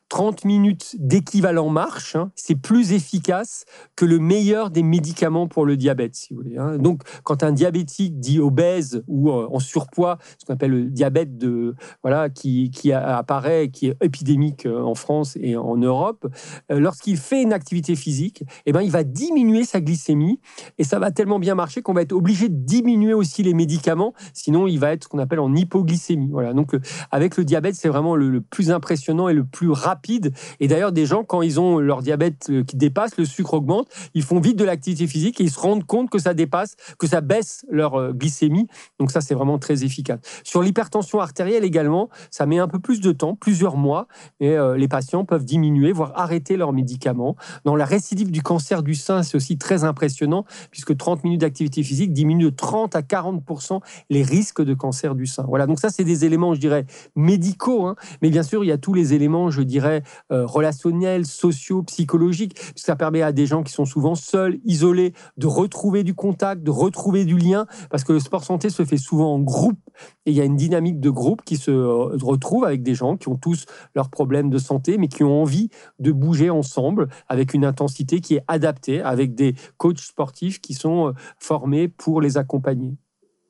30 0.08 0.34
hein. 0.34 0.48
minutes 0.48 0.96
d'équivalent 0.98 1.68
marche, 1.68 2.16
hein, 2.16 2.30
c'est 2.34 2.54
plus 2.54 2.92
efficace 2.92 3.64
que 3.96 4.04
le 4.04 4.18
meilleur 4.18 4.70
des 4.70 4.82
médicaments 4.82 5.48
pour 5.48 5.66
le 5.66 5.76
diabète, 5.76 6.14
si 6.14 6.34
vous 6.34 6.42
voulez. 6.42 6.58
Hein. 6.58 6.78
Donc, 6.78 7.02
quand 7.24 7.42
un 7.42 7.52
diabétique 7.52 8.20
dit 8.20 8.38
obèse 8.38 9.02
ou 9.08 9.30
euh, 9.30 9.48
en 9.50 9.58
surpoids, 9.58 10.18
ce 10.38 10.46
qu'on 10.46 10.54
appelle 10.54 10.70
le 10.70 10.84
diabète 10.84 11.36
de, 11.36 11.74
voilà, 12.02 12.30
qui, 12.30 12.70
qui 12.70 12.92
apparaît, 12.92 13.68
qui 13.68 13.88
est 13.88 13.96
épidémique 14.00 14.66
euh, 14.66 14.80
en 14.82 14.94
France 14.94 15.36
et 15.40 15.56
en 15.56 15.76
Europe, 15.76 16.26
lorsqu'il 16.70 17.16
fait 17.16 17.42
une 17.42 17.52
activité 17.52 17.96
physique, 17.96 18.44
eh 18.66 18.72
ben, 18.72 18.82
il 18.82 18.90
va 18.90 19.04
diminuer 19.04 19.64
sa 19.64 19.80
glycémie 19.80 20.40
et 20.78 20.84
ça 20.84 20.98
va 20.98 21.10
tellement 21.10 21.38
bien 21.38 21.54
marcher 21.54 21.82
qu'on 21.82 21.92
va 21.92 22.02
être 22.02 22.12
obligé 22.12 22.48
de 22.48 22.54
diminuer 22.54 23.14
aussi 23.14 23.42
les 23.42 23.54
médicaments, 23.54 24.14
sinon 24.32 24.66
il 24.66 24.78
va 24.78 24.92
être 24.92 25.04
ce 25.04 25.08
qu'on 25.08 25.18
appelle 25.18 25.40
en 25.40 25.54
hypoglycémie. 25.54 26.30
Voilà. 26.36 26.52
Donc 26.52 26.74
euh, 26.74 26.80
avec 27.10 27.38
le 27.38 27.44
diabète, 27.46 27.76
c'est 27.76 27.88
vraiment 27.88 28.14
le, 28.14 28.42
plus 28.42 28.70
impressionnant 28.70 29.30
et 29.30 29.32
le 29.32 29.42
plus 29.42 29.70
rapide. 29.70 30.34
Et 30.60 30.68
d'ailleurs, 30.68 30.92
des 30.92 31.06
gens 31.06 31.24
quand 31.24 31.40
ils 31.40 31.58
ont 31.58 31.78
leur 31.78 32.02
diabète 32.02 32.48
euh, 32.50 32.62
qui 32.62 32.76
dépasse, 32.76 33.16
le 33.16 33.24
sucre 33.24 33.54
augmente, 33.54 33.88
ils 34.12 34.22
font 34.22 34.38
vite 34.38 34.58
de 34.58 34.64
l'activité 34.64 35.06
physique 35.06 35.40
et 35.40 35.44
ils 35.44 35.50
se 35.50 35.58
rendent 35.58 35.86
compte 35.86 36.10
que 36.10 36.18
ça 36.18 36.34
dépasse, 36.34 36.76
que 36.98 37.06
ça 37.06 37.22
baisse 37.22 37.64
leur 37.70 37.94
euh, 37.94 38.12
glycémie. 38.12 38.66
Donc 39.00 39.10
ça, 39.10 39.22
c'est 39.22 39.34
vraiment 39.34 39.58
très 39.58 39.82
efficace. 39.82 40.18
Sur 40.44 40.60
l'hypertension 40.60 41.20
artérielle 41.20 41.64
également, 41.64 42.10
ça 42.30 42.44
met 42.44 42.58
un 42.58 42.68
peu 42.68 42.80
plus 42.80 43.00
de 43.00 43.12
temps, 43.12 43.34
plusieurs 43.34 43.78
mois, 43.78 44.08
et 44.40 44.56
les 44.76 44.88
patients 44.88 45.24
peuvent 45.24 45.44
diminuer, 45.44 45.92
voire 45.92 46.12
arrêter 46.16 46.56
leurs 46.56 46.72
médicaments. 46.72 47.36
Dans 47.64 47.76
la 47.76 47.84
récidive 47.84 48.30
du 48.30 48.42
cancer 48.42 48.82
du 48.82 48.94
sein, 48.94 49.22
c'est 49.22 49.36
aussi 49.36 49.56
très 49.56 49.84
impressionnant 49.84 50.44
puisque 50.70 50.96
30 50.96 51.24
minutes 51.24 51.40
d'activité 51.40 51.82
physique 51.82 52.12
diminuent 52.12 52.46
de 52.46 52.50
30 52.50 52.96
à 52.96 53.00
40% 53.00 53.80
les 54.10 54.22
risques 54.22 54.62
de 54.62 54.74
cancer 54.74 55.14
du 55.14 55.26
sein. 55.26 55.44
Voilà, 55.48 55.66
donc 55.66 55.78
ça, 55.78 55.90
c'est 55.90 56.04
des 56.04 56.24
éléments, 56.26 56.54
je 56.54 56.60
dirais, 56.60 56.86
médicaux, 57.14 57.86
hein. 57.86 57.96
mais 58.22 58.30
bien 58.30 58.42
sûr, 58.42 58.64
il 58.64 58.68
y 58.68 58.72
a 58.72 58.78
tous 58.78 58.92
les 58.92 59.14
éléments, 59.14 59.50
je 59.50 59.62
dirais, 59.62 60.02
euh, 60.32 60.44
relationnels, 60.46 61.26
sociaux, 61.26 61.82
psychologiques. 61.82 62.58
Ça 62.76 62.96
permet 62.96 63.22
à 63.22 63.32
des 63.32 63.46
gens 63.46 63.62
qui 63.62 63.72
sont 63.72 63.84
souvent 63.84 64.14
seuls, 64.14 64.58
isolés, 64.64 65.14
de 65.36 65.46
retrouver 65.46 66.04
du 66.04 66.14
contact, 66.14 66.62
de 66.62 66.70
retrouver 66.70 67.24
du 67.24 67.38
lien, 67.38 67.66
parce 67.90 68.04
que 68.04 68.12
le 68.12 68.20
sport 68.20 68.44
santé 68.44 68.70
se 68.70 68.84
fait 68.84 68.96
souvent 68.96 69.34
en 69.34 69.38
groupe, 69.38 69.78
et 70.26 70.30
il 70.30 70.36
y 70.36 70.40
a 70.40 70.44
une 70.44 70.56
dynamique 70.56 71.00
de 71.00 71.10
groupe 71.10 71.42
qui 71.44 71.56
se 71.56 71.70
euh, 71.70 72.16
retrouve 72.22 72.64
avec 72.64 72.82
des 72.82 72.94
gens 72.94 73.16
qui 73.16 73.28
ont 73.28 73.36
tous 73.36 73.66
leurs 73.94 74.10
problèmes 74.10 74.50
de 74.50 74.58
santé, 74.58 74.98
mais 74.98 75.08
qui 75.08 75.24
ont 75.24 75.42
envie 75.42 75.70
de 75.98 76.12
bouger 76.12 76.50
ensemble 76.50 77.08
avec 77.28 77.54
une 77.54 77.64
intensité 77.64 78.20
qui 78.20 78.34
est 78.34 78.44
adaptée, 78.48 79.00
avec 79.00 79.34
des 79.34 79.54
coachs 79.76 80.00
sportifs 80.00 80.60
qui 80.60 80.74
sont 80.74 81.08
euh, 81.08 81.12
formés 81.38 81.88
pour 81.88 82.20
les 82.20 82.36
accompagner. 82.36 82.96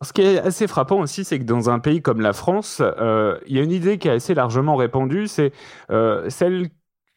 Ce 0.02 0.12
qui 0.12 0.20
est 0.20 0.38
assez 0.38 0.66
frappant 0.66 1.00
aussi, 1.00 1.24
c'est 1.24 1.38
que 1.38 1.44
dans 1.44 1.70
un 1.70 1.78
pays 1.78 2.02
comme 2.02 2.20
la 2.20 2.34
France, 2.34 2.82
euh, 2.82 3.38
il 3.46 3.56
y 3.56 3.58
a 3.58 3.62
une 3.62 3.72
idée 3.72 3.96
qui 3.98 4.08
est 4.08 4.12
assez 4.12 4.34
largement 4.34 4.76
répandue, 4.76 5.26
c'est 5.26 5.52
euh, 5.90 6.28
celle 6.28 6.68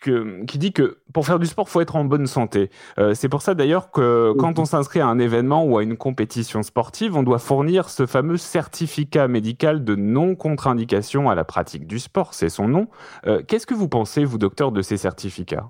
qui 0.02 0.58
dit 0.58 0.72
que 0.72 1.00
pour 1.14 1.26
faire 1.26 1.40
du 1.40 1.46
sport, 1.46 1.68
faut 1.68 1.82
être 1.82 1.98
en 1.98 2.06
bonne 2.06 2.26
santé. 2.26 2.70
Euh, 3.00 3.14
c'est 3.14 3.28
pour 3.28 3.42
ça 3.42 3.54
d'ailleurs 3.54 3.92
que 3.92 4.34
quand 4.40 4.58
on 4.58 4.64
s'inscrit 4.64 5.02
à 5.02 5.08
un 5.08 5.20
événement 5.20 5.66
ou 5.66 5.78
à 5.78 5.84
une 5.84 5.98
compétition 5.98 6.64
sportive, 6.64 7.18
on 7.18 7.24
doit 7.24 7.38
fournir 7.38 7.90
ce 7.90 8.06
fameux 8.06 8.38
certificat 8.38 9.28
médical 9.28 9.84
de 9.84 9.96
non-contre-indication 9.96 11.30
à 11.30 11.36
la 11.36 11.44
pratique 11.44 11.86
du 11.86 12.00
sport, 12.00 12.34
c'est 12.34 12.48
son 12.48 12.70
nom. 12.70 12.88
Qu'est-ce 13.50 13.68
que 13.68 13.74
vous 13.74 13.90
pensez, 13.90 14.24
vous 14.24 14.38
docteur, 14.38 14.72
de 14.72 14.82
ces 14.82 14.96
certificats? 14.96 15.70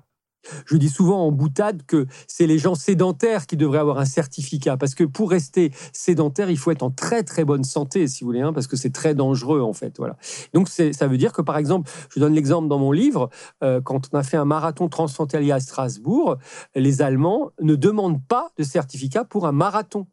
Je 0.66 0.76
dis 0.76 0.88
souvent 0.88 1.26
en 1.26 1.32
boutade 1.32 1.82
que 1.86 2.06
c'est 2.26 2.46
les 2.46 2.58
gens 2.58 2.74
sédentaires 2.74 3.46
qui 3.46 3.56
devraient 3.56 3.78
avoir 3.78 3.98
un 3.98 4.04
certificat, 4.04 4.76
parce 4.76 4.94
que 4.94 5.04
pour 5.04 5.30
rester 5.30 5.72
sédentaire, 5.92 6.50
il 6.50 6.58
faut 6.58 6.70
être 6.70 6.82
en 6.82 6.90
très 6.90 7.22
très 7.22 7.44
bonne 7.44 7.64
santé, 7.64 8.06
si 8.06 8.24
vous 8.24 8.28
voulez, 8.28 8.40
hein, 8.40 8.52
parce 8.52 8.66
que 8.66 8.76
c'est 8.76 8.90
très 8.90 9.14
dangereux 9.14 9.60
en 9.60 9.72
fait. 9.72 9.98
Voilà. 9.98 10.16
Donc 10.54 10.68
ça 10.68 11.06
veut 11.06 11.18
dire 11.18 11.32
que 11.32 11.42
par 11.42 11.56
exemple, 11.56 11.90
je 12.14 12.20
donne 12.20 12.34
l'exemple 12.34 12.68
dans 12.68 12.78
mon 12.78 12.92
livre, 12.92 13.30
euh, 13.62 13.80
quand 13.80 14.08
on 14.12 14.18
a 14.18 14.22
fait 14.22 14.36
un 14.36 14.44
marathon 14.44 14.88
transfrontalier 14.88 15.52
à 15.52 15.60
Strasbourg, 15.60 16.36
les 16.74 17.02
Allemands 17.02 17.50
ne 17.60 17.74
demandent 17.74 18.22
pas 18.26 18.50
de 18.56 18.64
certificat 18.64 19.24
pour 19.24 19.46
un 19.46 19.52
marathon. 19.52 20.06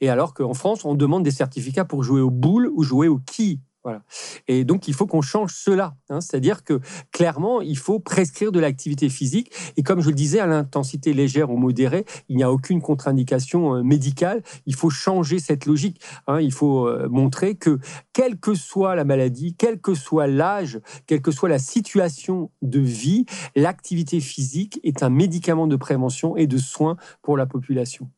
Et 0.00 0.08
alors 0.08 0.34
qu'en 0.34 0.54
France, 0.54 0.84
on 0.84 0.94
demande 0.94 1.22
des 1.22 1.30
certificats 1.30 1.84
pour 1.84 2.02
jouer 2.02 2.20
au 2.20 2.30
boule 2.30 2.70
ou 2.74 2.82
jouer 2.82 3.08
au 3.08 3.18
qui. 3.18 3.60
Et 4.46 4.64
donc, 4.64 4.88
il 4.88 4.94
faut 4.94 5.06
qu'on 5.06 5.22
change 5.22 5.52
cela. 5.54 5.96
Hein. 6.08 6.20
C'est-à-dire 6.20 6.64
que 6.64 6.80
clairement, 7.12 7.60
il 7.60 7.76
faut 7.76 7.98
prescrire 7.98 8.52
de 8.52 8.60
l'activité 8.60 9.08
physique. 9.08 9.52
Et 9.76 9.82
comme 9.82 10.00
je 10.00 10.08
le 10.08 10.14
disais, 10.14 10.40
à 10.40 10.46
l'intensité 10.46 11.12
légère 11.12 11.50
ou 11.50 11.56
modérée, 11.56 12.04
il 12.28 12.36
n'y 12.36 12.42
a 12.42 12.52
aucune 12.52 12.80
contre-indication 12.80 13.76
euh, 13.76 13.82
médicale. 13.82 14.42
Il 14.66 14.74
faut 14.74 14.90
changer 14.90 15.38
cette 15.38 15.66
logique. 15.66 16.00
Hein. 16.26 16.40
Il 16.40 16.52
faut 16.52 16.86
euh, 16.86 17.08
montrer 17.08 17.56
que, 17.56 17.78
quelle 18.12 18.38
que 18.38 18.54
soit 18.54 18.94
la 18.94 19.04
maladie, 19.04 19.54
quel 19.56 19.80
que 19.80 19.94
soit 19.94 20.26
l'âge, 20.26 20.80
quelle 21.06 21.22
que 21.22 21.30
soit 21.30 21.48
la 21.48 21.58
situation 21.58 22.50
de 22.62 22.80
vie, 22.80 23.26
l'activité 23.56 24.20
physique 24.20 24.80
est 24.82 25.02
un 25.02 25.10
médicament 25.10 25.66
de 25.66 25.76
prévention 25.76 26.36
et 26.36 26.46
de 26.46 26.58
soins 26.58 26.96
pour 27.22 27.36
la 27.36 27.46
population. 27.46 28.08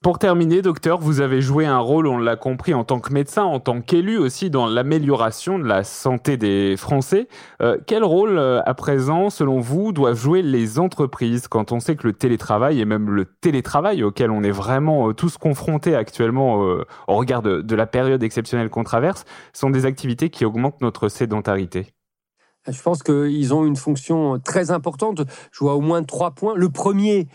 Pour 0.00 0.20
terminer, 0.20 0.62
docteur, 0.62 1.00
vous 1.00 1.20
avez 1.20 1.40
joué 1.40 1.66
un 1.66 1.80
rôle, 1.80 2.06
on 2.06 2.18
l'a 2.18 2.36
compris, 2.36 2.72
en 2.72 2.84
tant 2.84 3.00
que 3.00 3.12
médecin, 3.12 3.42
en 3.42 3.58
tant 3.58 3.80
qu'élu 3.80 4.16
aussi 4.16 4.48
dans 4.48 4.68
l'amélioration 4.68 5.58
de 5.58 5.64
la 5.64 5.82
santé 5.82 6.36
des 6.36 6.76
Français. 6.76 7.26
Euh, 7.60 7.78
quel 7.84 8.04
rôle, 8.04 8.38
euh, 8.38 8.62
à 8.64 8.74
présent, 8.74 9.28
selon 9.28 9.58
vous, 9.58 9.90
doivent 9.90 10.16
jouer 10.16 10.40
les 10.40 10.78
entreprises 10.78 11.48
quand 11.48 11.72
on 11.72 11.80
sait 11.80 11.96
que 11.96 12.06
le 12.06 12.12
télétravail 12.12 12.80
et 12.80 12.84
même 12.84 13.10
le 13.10 13.24
télétravail 13.24 14.04
auquel 14.04 14.30
on 14.30 14.44
est 14.44 14.52
vraiment 14.52 15.08
euh, 15.08 15.14
tous 15.14 15.36
confrontés 15.36 15.96
actuellement 15.96 16.54
au 17.08 17.16
regard 17.16 17.42
de, 17.42 17.74
la 17.74 17.86
période 17.86 18.22
exceptionnelle 18.22 18.70
qu'on 18.70 18.84
traverse, 18.84 19.24
sont 19.52 19.70
des 19.70 19.84
activités 19.84 20.30
qui 20.30 20.44
augmentent 20.44 20.80
notre 20.80 21.08
sédentarité? 21.08 21.88
Je 22.68 22.80
pense 22.82 23.02
qu'ils 23.02 23.52
ont 23.52 23.64
une 23.64 23.76
fonction 23.76 24.38
très 24.38 24.70
importante. 24.70 25.22
Je 25.50 25.58
vois 25.58 25.74
au 25.74 25.80
moins 25.80 26.04
trois 26.04 26.32
points. 26.32 26.54
Le 26.54 26.68
premier, 26.68 27.28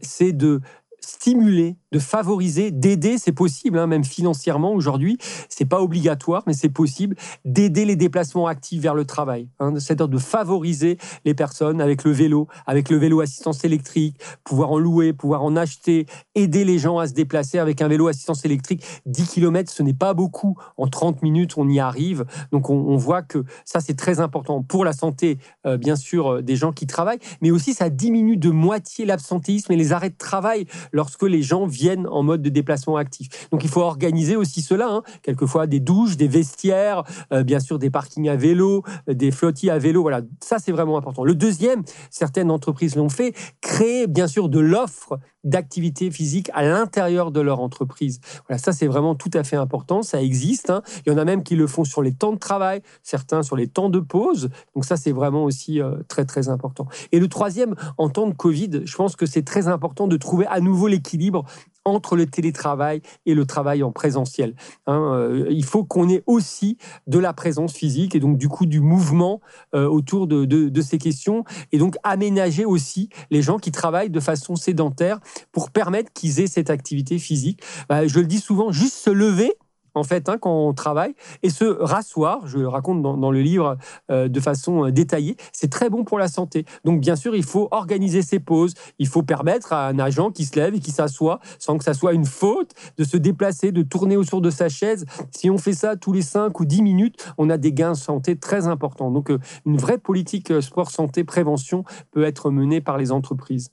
c'est 0.00 0.32
de 0.32 0.60
stimuler 1.06 1.76
de 1.92 1.98
favoriser, 1.98 2.70
d'aider, 2.72 3.16
c'est 3.16 3.32
possible, 3.32 3.78
hein, 3.78 3.86
même 3.86 4.04
financièrement 4.04 4.72
aujourd'hui, 4.72 5.18
c'est 5.48 5.64
pas 5.64 5.80
obligatoire, 5.80 6.42
mais 6.46 6.52
c'est 6.52 6.68
possible 6.68 7.16
d'aider 7.44 7.84
les 7.84 7.96
déplacements 7.96 8.48
actifs 8.48 8.82
vers 8.82 8.94
le 8.94 9.04
travail. 9.04 9.48
Hein, 9.60 9.74
c'est-à-dire 9.78 10.08
de 10.08 10.18
favoriser 10.18 10.98
les 11.24 11.32
personnes 11.32 11.80
avec 11.80 12.04
le 12.04 12.10
vélo, 12.10 12.48
avec 12.66 12.90
le 12.90 12.96
vélo 12.96 13.20
assistance 13.20 13.64
électrique, 13.64 14.18
pouvoir 14.44 14.72
en 14.72 14.78
louer, 14.78 15.12
pouvoir 15.12 15.44
en 15.44 15.56
acheter, 15.56 16.06
aider 16.34 16.64
les 16.64 16.78
gens 16.78 16.98
à 16.98 17.06
se 17.06 17.14
déplacer 17.14 17.58
avec 17.58 17.80
un 17.80 17.88
vélo 17.88 18.08
assistance 18.08 18.44
électrique. 18.44 18.84
10 19.06 19.28
km, 19.28 19.70
ce 19.72 19.82
n'est 19.82 19.94
pas 19.94 20.12
beaucoup. 20.12 20.56
En 20.76 20.88
30 20.88 21.22
minutes, 21.22 21.56
on 21.56 21.68
y 21.68 21.78
arrive. 21.78 22.24
Donc 22.50 22.68
on, 22.68 22.96
voit 22.96 23.22
que 23.22 23.44
ça, 23.64 23.80
c'est 23.80 23.94
très 23.94 24.20
important 24.20 24.62
pour 24.62 24.84
la 24.84 24.92
santé, 24.92 25.38
euh, 25.66 25.76
bien 25.76 25.96
sûr, 25.96 26.34
euh, 26.34 26.42
des 26.42 26.56
gens 26.56 26.72
qui 26.72 26.86
travaillent, 26.86 27.20
mais 27.40 27.50
aussi 27.50 27.74
ça 27.74 27.90
diminue 27.90 28.36
de 28.36 28.50
moitié 28.50 29.04
l'absentéisme 29.04 29.72
et 29.72 29.76
les 29.76 29.92
arrêts 29.92 30.10
de 30.10 30.16
travail 30.16 30.66
lorsque 30.96 31.22
les 31.22 31.42
gens 31.42 31.66
viennent 31.66 32.08
en 32.08 32.22
mode 32.22 32.42
de 32.42 32.48
déplacement 32.48 32.96
actif. 32.96 33.48
Donc 33.52 33.62
il 33.62 33.70
faut 33.70 33.82
organiser 33.82 34.34
aussi 34.34 34.62
cela, 34.62 34.88
hein. 34.88 35.02
quelquefois 35.22 35.66
des 35.66 35.78
douches, 35.78 36.16
des 36.16 36.26
vestiaires, 36.26 37.04
euh, 37.32 37.44
bien 37.44 37.60
sûr 37.60 37.78
des 37.78 37.90
parkings 37.90 38.28
à 38.28 38.36
vélo, 38.36 38.82
des 39.06 39.30
flottilles 39.30 39.70
à 39.70 39.78
vélo. 39.78 40.02
Voilà, 40.02 40.22
ça 40.42 40.58
c'est 40.58 40.72
vraiment 40.72 40.96
important. 40.96 41.22
Le 41.22 41.34
deuxième, 41.34 41.82
certaines 42.10 42.50
entreprises 42.50 42.96
l'ont 42.96 43.10
fait, 43.10 43.34
créer 43.60 44.06
bien 44.06 44.26
sûr 44.26 44.48
de 44.48 44.58
l'offre 44.58 45.18
d'activité 45.46 46.10
physique 46.10 46.50
à 46.52 46.62
l'intérieur 46.62 47.30
de 47.30 47.40
leur 47.40 47.60
entreprise. 47.60 48.20
Voilà, 48.46 48.58
ça 48.58 48.72
c'est 48.72 48.86
vraiment 48.86 49.14
tout 49.14 49.30
à 49.32 49.44
fait 49.44 49.56
important, 49.56 50.02
ça 50.02 50.22
existe. 50.22 50.68
Hein. 50.68 50.82
Il 51.06 51.12
y 51.12 51.14
en 51.14 51.18
a 51.18 51.24
même 51.24 51.42
qui 51.42 51.56
le 51.56 51.66
font 51.66 51.84
sur 51.84 52.02
les 52.02 52.12
temps 52.12 52.32
de 52.32 52.38
travail, 52.38 52.82
certains 53.02 53.42
sur 53.42 53.56
les 53.56 53.68
temps 53.68 53.88
de 53.88 54.00
pause. 54.00 54.50
Donc 54.74 54.84
ça 54.84 54.96
c'est 54.96 55.12
vraiment 55.12 55.44
aussi 55.44 55.80
euh, 55.80 55.96
très 56.08 56.24
très 56.24 56.48
important. 56.48 56.86
Et 57.12 57.20
le 57.20 57.28
troisième, 57.28 57.74
en 57.96 58.08
temps 58.08 58.26
de 58.26 58.34
Covid, 58.34 58.82
je 58.84 58.96
pense 58.96 59.16
que 59.16 59.24
c'est 59.24 59.42
très 59.42 59.68
important 59.68 60.06
de 60.08 60.16
trouver 60.16 60.46
à 60.46 60.60
nouveau 60.60 60.88
l'équilibre 60.88 61.44
entre 61.86 62.16
le 62.16 62.26
télétravail 62.26 63.00
et 63.24 63.34
le 63.34 63.46
travail 63.46 63.82
en 63.82 63.92
présentiel. 63.92 64.54
Hein, 64.86 65.12
euh, 65.14 65.46
il 65.50 65.64
faut 65.64 65.84
qu'on 65.84 66.08
ait 66.08 66.22
aussi 66.26 66.76
de 67.06 67.18
la 67.18 67.32
présence 67.32 67.72
physique 67.72 68.14
et 68.14 68.20
donc 68.20 68.36
du 68.36 68.48
coup 68.48 68.66
du 68.66 68.80
mouvement 68.80 69.40
euh, 69.74 69.86
autour 69.86 70.26
de, 70.26 70.80
ces 70.82 70.98
questions 70.98 71.44
et 71.72 71.78
donc 71.78 71.96
aménager 72.02 72.64
aussi 72.64 73.08
les 73.30 73.40
gens 73.40 73.58
qui 73.58 73.72
travaillent 73.72 74.10
de 74.10 74.20
façon 74.20 74.56
sédentaire 74.56 75.20
pour 75.52 75.70
permettre 75.70 76.12
qu'ils 76.12 76.40
aient 76.40 76.46
cette 76.46 76.70
activité 76.70 77.18
physique. 77.18 77.62
Bah, 77.88 78.06
je 78.06 78.18
le 78.20 78.26
dis 78.26 78.40
souvent, 78.40 78.72
juste 78.72 78.94
se 78.94 79.10
lever 79.10 79.54
en 79.96 80.04
fait, 80.04 80.28
hein, 80.28 80.36
quand 80.38 80.68
on 80.68 80.74
travaille, 80.74 81.14
et 81.42 81.50
se 81.50 81.64
rasseoir, 81.64 82.46
je 82.46 82.58
le 82.58 82.68
raconte 82.68 83.02
dans, 83.02 83.30
le 83.30 83.40
livre 83.40 83.78
euh, 84.10 84.28
de 84.28 84.40
façon 84.40 84.86
euh, 84.86 84.92
détaillée, 84.92 85.36
c'est 85.52 85.70
très 85.70 85.90
bon 85.90 86.04
pour 86.04 86.18
la 86.18 86.28
santé. 86.28 86.64
Donc, 86.84 87.00
bien 87.00 87.16
sûr, 87.16 87.34
il 87.34 87.44
faut 87.44 87.68
organiser 87.70 88.22
ses 88.22 88.38
pauses, 88.38 88.74
il 88.98 89.08
faut 89.08 89.22
permettre 89.22 89.72
à 89.72 89.88
un 89.88 89.98
agent 89.98 90.30
qui 90.30 90.44
se 90.44 90.56
lève 90.56 90.74
et 90.74 90.80
qui 90.80 90.90
s'assoit, 90.90 91.40
sans 91.58 91.78
que 91.78 91.84
ça 91.84 91.94
soit 91.94 92.12
une 92.12 92.26
faute, 92.26 92.72
de 92.98 93.04
se 93.04 93.16
déplacer, 93.16 93.72
de 93.72 93.82
tourner 93.82 94.16
autour 94.16 94.40
de 94.40 94.50
sa 94.50 94.68
chaise. 94.68 95.06
Si 95.30 95.50
on 95.50 95.58
fait 95.58 95.72
ça 95.72 95.96
tous 95.96 96.12
les 96.12 96.22
5 96.22 96.58
ou 96.60 96.64
10 96.64 96.82
minutes, 96.82 97.32
on 97.38 97.48
a 97.48 97.56
des 97.56 97.72
gains 97.72 97.92
de 97.92 97.96
santé 97.96 98.36
très 98.36 98.66
importants. 98.66 99.10
Donc, 99.10 99.30
euh, 99.30 99.38
une 99.64 99.78
vraie 99.78 99.98
politique 99.98 100.60
sport-santé-prévention 100.60 101.84
peut 102.10 102.24
être 102.24 102.50
menée 102.50 102.80
par 102.80 102.98
les 102.98 103.12
entreprises. 103.12 103.70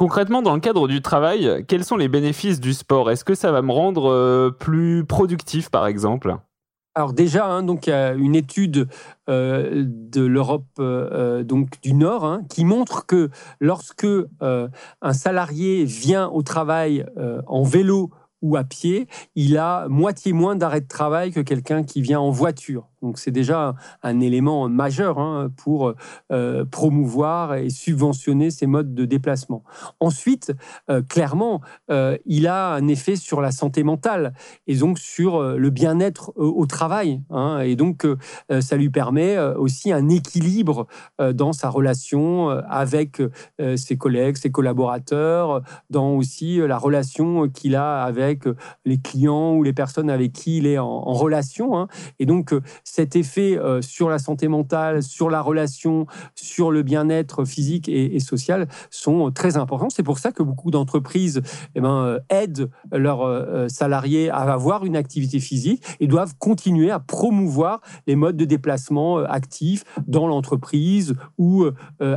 Concrètement, 0.00 0.40
dans 0.40 0.54
le 0.54 0.60
cadre 0.60 0.88
du 0.88 1.02
travail, 1.02 1.62
quels 1.68 1.84
sont 1.84 1.98
les 1.98 2.08
bénéfices 2.08 2.58
du 2.58 2.72
sport? 2.72 3.10
Est-ce 3.10 3.22
que 3.22 3.34
ça 3.34 3.52
va 3.52 3.60
me 3.60 3.70
rendre 3.70 4.10
euh, 4.10 4.50
plus 4.50 5.04
productif, 5.04 5.68
par 5.68 5.86
exemple? 5.86 6.38
Alors 6.94 7.12
déjà, 7.12 7.46
hein, 7.46 7.66
il 7.66 7.86
y 7.86 7.92
a 7.92 8.14
une 8.14 8.34
étude 8.34 8.88
euh, 9.28 9.84
de 9.84 10.22
l'Europe 10.22 10.64
euh, 10.78 11.42
donc 11.42 11.82
du 11.82 11.92
Nord 11.92 12.24
hein, 12.24 12.44
qui 12.48 12.64
montre 12.64 13.04
que 13.04 13.28
lorsque 13.60 14.06
un 14.40 15.12
salarié 15.12 15.84
vient 15.84 16.28
au 16.28 16.40
travail 16.40 17.04
en 17.46 17.62
vélo 17.62 18.08
ou 18.40 18.56
à 18.56 18.64
pied, 18.64 19.06
il 19.34 19.58
a 19.58 19.86
moitié 19.88 20.32
moins 20.32 20.56
d'arrêt 20.56 20.80
de 20.80 20.88
travail 20.88 21.30
que 21.30 21.40
quelqu'un 21.40 21.82
qui 21.82 22.00
vient 22.00 22.20
en 22.20 22.30
voiture. 22.30 22.89
Donc 23.02 23.18
c'est 23.18 23.30
déjà 23.30 23.74
un 24.02 24.20
élément 24.20 24.68
majeur 24.68 25.18
hein, 25.18 25.50
pour 25.56 25.94
euh, 26.32 26.64
promouvoir 26.64 27.54
et 27.54 27.70
subventionner 27.70 28.50
ces 28.50 28.66
modes 28.66 28.94
de 28.94 29.04
déplacement. 29.04 29.62
Ensuite, 30.00 30.52
euh, 30.90 31.02
clairement, 31.02 31.60
euh, 31.90 32.16
il 32.26 32.46
a 32.46 32.74
un 32.74 32.88
effet 32.88 33.16
sur 33.16 33.40
la 33.40 33.52
santé 33.52 33.82
mentale 33.82 34.34
et 34.66 34.76
donc 34.76 34.98
sur 34.98 35.42
le 35.42 35.70
bien-être 35.70 36.32
au 36.36 36.66
travail. 36.66 37.22
Hein. 37.30 37.60
et 37.60 37.76
donc 37.76 38.06
ça 38.60 38.76
lui 38.76 38.90
permet 38.90 39.38
aussi 39.38 39.92
un 39.92 40.08
équilibre 40.08 40.86
dans 41.18 41.52
sa 41.52 41.68
relation 41.68 42.48
avec 42.48 43.22
ses 43.76 43.96
collègues, 43.96 44.36
ses 44.36 44.50
collaborateurs, 44.50 45.62
dans 45.90 46.14
aussi 46.14 46.58
la 46.58 46.78
relation 46.78 47.48
qu'il 47.48 47.76
a 47.76 48.02
avec 48.02 48.44
les 48.84 48.98
clients 48.98 49.54
ou 49.54 49.62
les 49.62 49.72
personnes 49.72 50.10
avec 50.10 50.32
qui 50.32 50.58
il 50.58 50.66
est 50.66 50.78
en, 50.78 51.00
relation. 51.12 51.78
Hein. 51.78 51.88
Et 52.18 52.26
donc 52.26 52.54
cet 52.90 53.14
effet 53.14 53.56
euh, 53.56 53.82
sur 53.82 54.08
la 54.08 54.18
santé 54.18 54.48
mentale, 54.48 55.02
sur 55.02 55.30
la 55.30 55.40
relation, 55.40 56.06
sur 56.34 56.72
le 56.72 56.82
bien-être 56.82 57.44
physique 57.44 57.88
et, 57.88 58.18
social 58.20 58.68
sont 58.90 59.30
très 59.30 59.56
importants. 59.56 59.88
C'est 59.90 60.02
pour 60.02 60.18
ça 60.18 60.32
que 60.32 60.42
beaucoup 60.42 60.70
d'entreprises 60.70 61.40
eh 61.74 61.80
ben, 61.80 62.04
euh, 62.04 62.18
aident 62.28 62.68
leurs 62.92 63.22
euh, 63.22 63.68
salariés 63.68 64.28
à 64.28 64.38
avoir 64.38 64.84
une 64.84 64.96
activité 64.96 65.40
physique 65.40 65.82
et 66.00 66.06
doivent 66.06 66.34
continuer 66.38 66.90
à 66.90 66.98
promouvoir 66.98 67.80
les 68.06 68.16
modes 68.16 68.36
de 68.36 68.44
déplacement 68.44 69.18
actifs 69.18 69.84
dans 70.06 70.26
l'entreprise 70.26 71.14
ou 71.38 71.66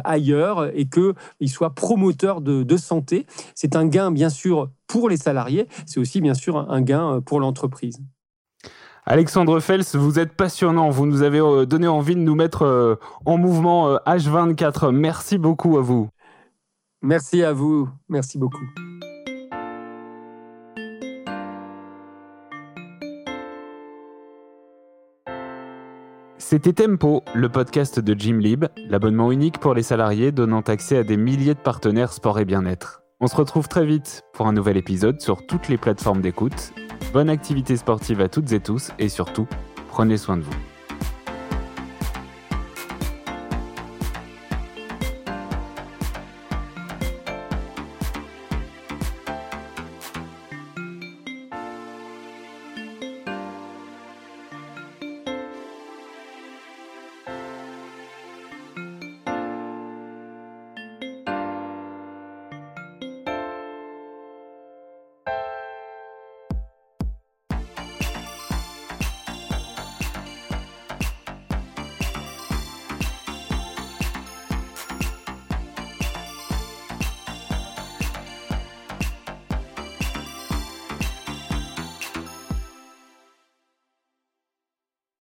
ailleurs 0.04 0.70
et 0.76 0.88
qu'ils 0.88 1.50
soient 1.50 1.76
promoteurs 1.76 2.42
de 2.42 2.78
santé. 2.78 3.26
C'est 3.56 3.76
un 3.76 3.86
gain, 3.86 4.12
bien 4.12 4.30
sûr, 4.30 4.70
pour 4.88 5.10
les 5.10 5.18
salariés, 5.18 5.68
c'est 5.86 6.00
aussi, 6.00 6.22
bien 6.22 6.34
sûr, 6.34 6.58
un 6.58 6.82
gain 6.82 7.22
pour 7.26 7.40
l'entreprise. 7.40 8.00
Alexandre 9.06 9.60
Fels, 9.60 9.84
vous 9.96 10.18
êtes 10.18 10.34
passionnant. 10.34 10.90
Vous 10.90 11.06
nous 11.06 11.24
avez 11.24 11.40
euh, 11.40 11.66
donné 11.66 11.88
envie 11.88 12.16
de 12.16 12.22
nous 12.22 12.36
mettre 12.36 12.62
euh, 12.62 12.96
en 13.26 13.38
mouvement 13.38 13.96
H24. 13.98 14.86
Euh, 14.86 14.92
Merci 14.92 15.38
beaucoup 15.38 15.78
à 15.78 15.82
vous. 15.82 16.08
Merci 17.02 17.44
à 17.44 17.52
vous. 17.52 17.90
Merci 18.08 18.38
beaucoup. 18.38 18.64
C'était 26.38 26.72
Tempo, 26.72 27.24
le 27.34 27.50
podcast 27.50 28.00
de 28.00 28.14
Lib, 28.14 28.66
l'abonnement 28.88 29.32
unique 29.32 29.60
pour 29.60 29.74
les 29.74 29.84
salariés 29.84 30.32
donnant 30.32 30.62
accès 30.62 30.98
à 30.98 31.04
des 31.04 31.18
milliers 31.18 31.56
de 31.56 31.60
partenaires 31.60 32.14
sport 32.14 32.40
et 32.40 32.46
bien-être. 32.46 33.02
On 33.20 33.28
se 33.28 33.36
retrouve 33.36 33.68
très 33.68 33.86
vite 33.86 34.22
pour 34.34 34.48
un 34.48 34.54
nouvel 34.54 34.78
épisode 34.78 35.20
sur 35.20 35.46
toutes 35.46 35.68
les 35.68 35.78
plateformes 35.78 36.22
d'écoute 36.22 36.74
Bonne 37.14 37.30
activité 37.30 37.78
sportive 37.78 38.22
à 38.22 38.30
toutes 38.30 38.52
et 38.52 38.60
tous 38.60 38.92
et 39.00 39.10
surtout, 39.10 39.48
prenez 39.90 40.18
soin 40.18 40.38
de 40.38 40.44
vous. 40.44 40.73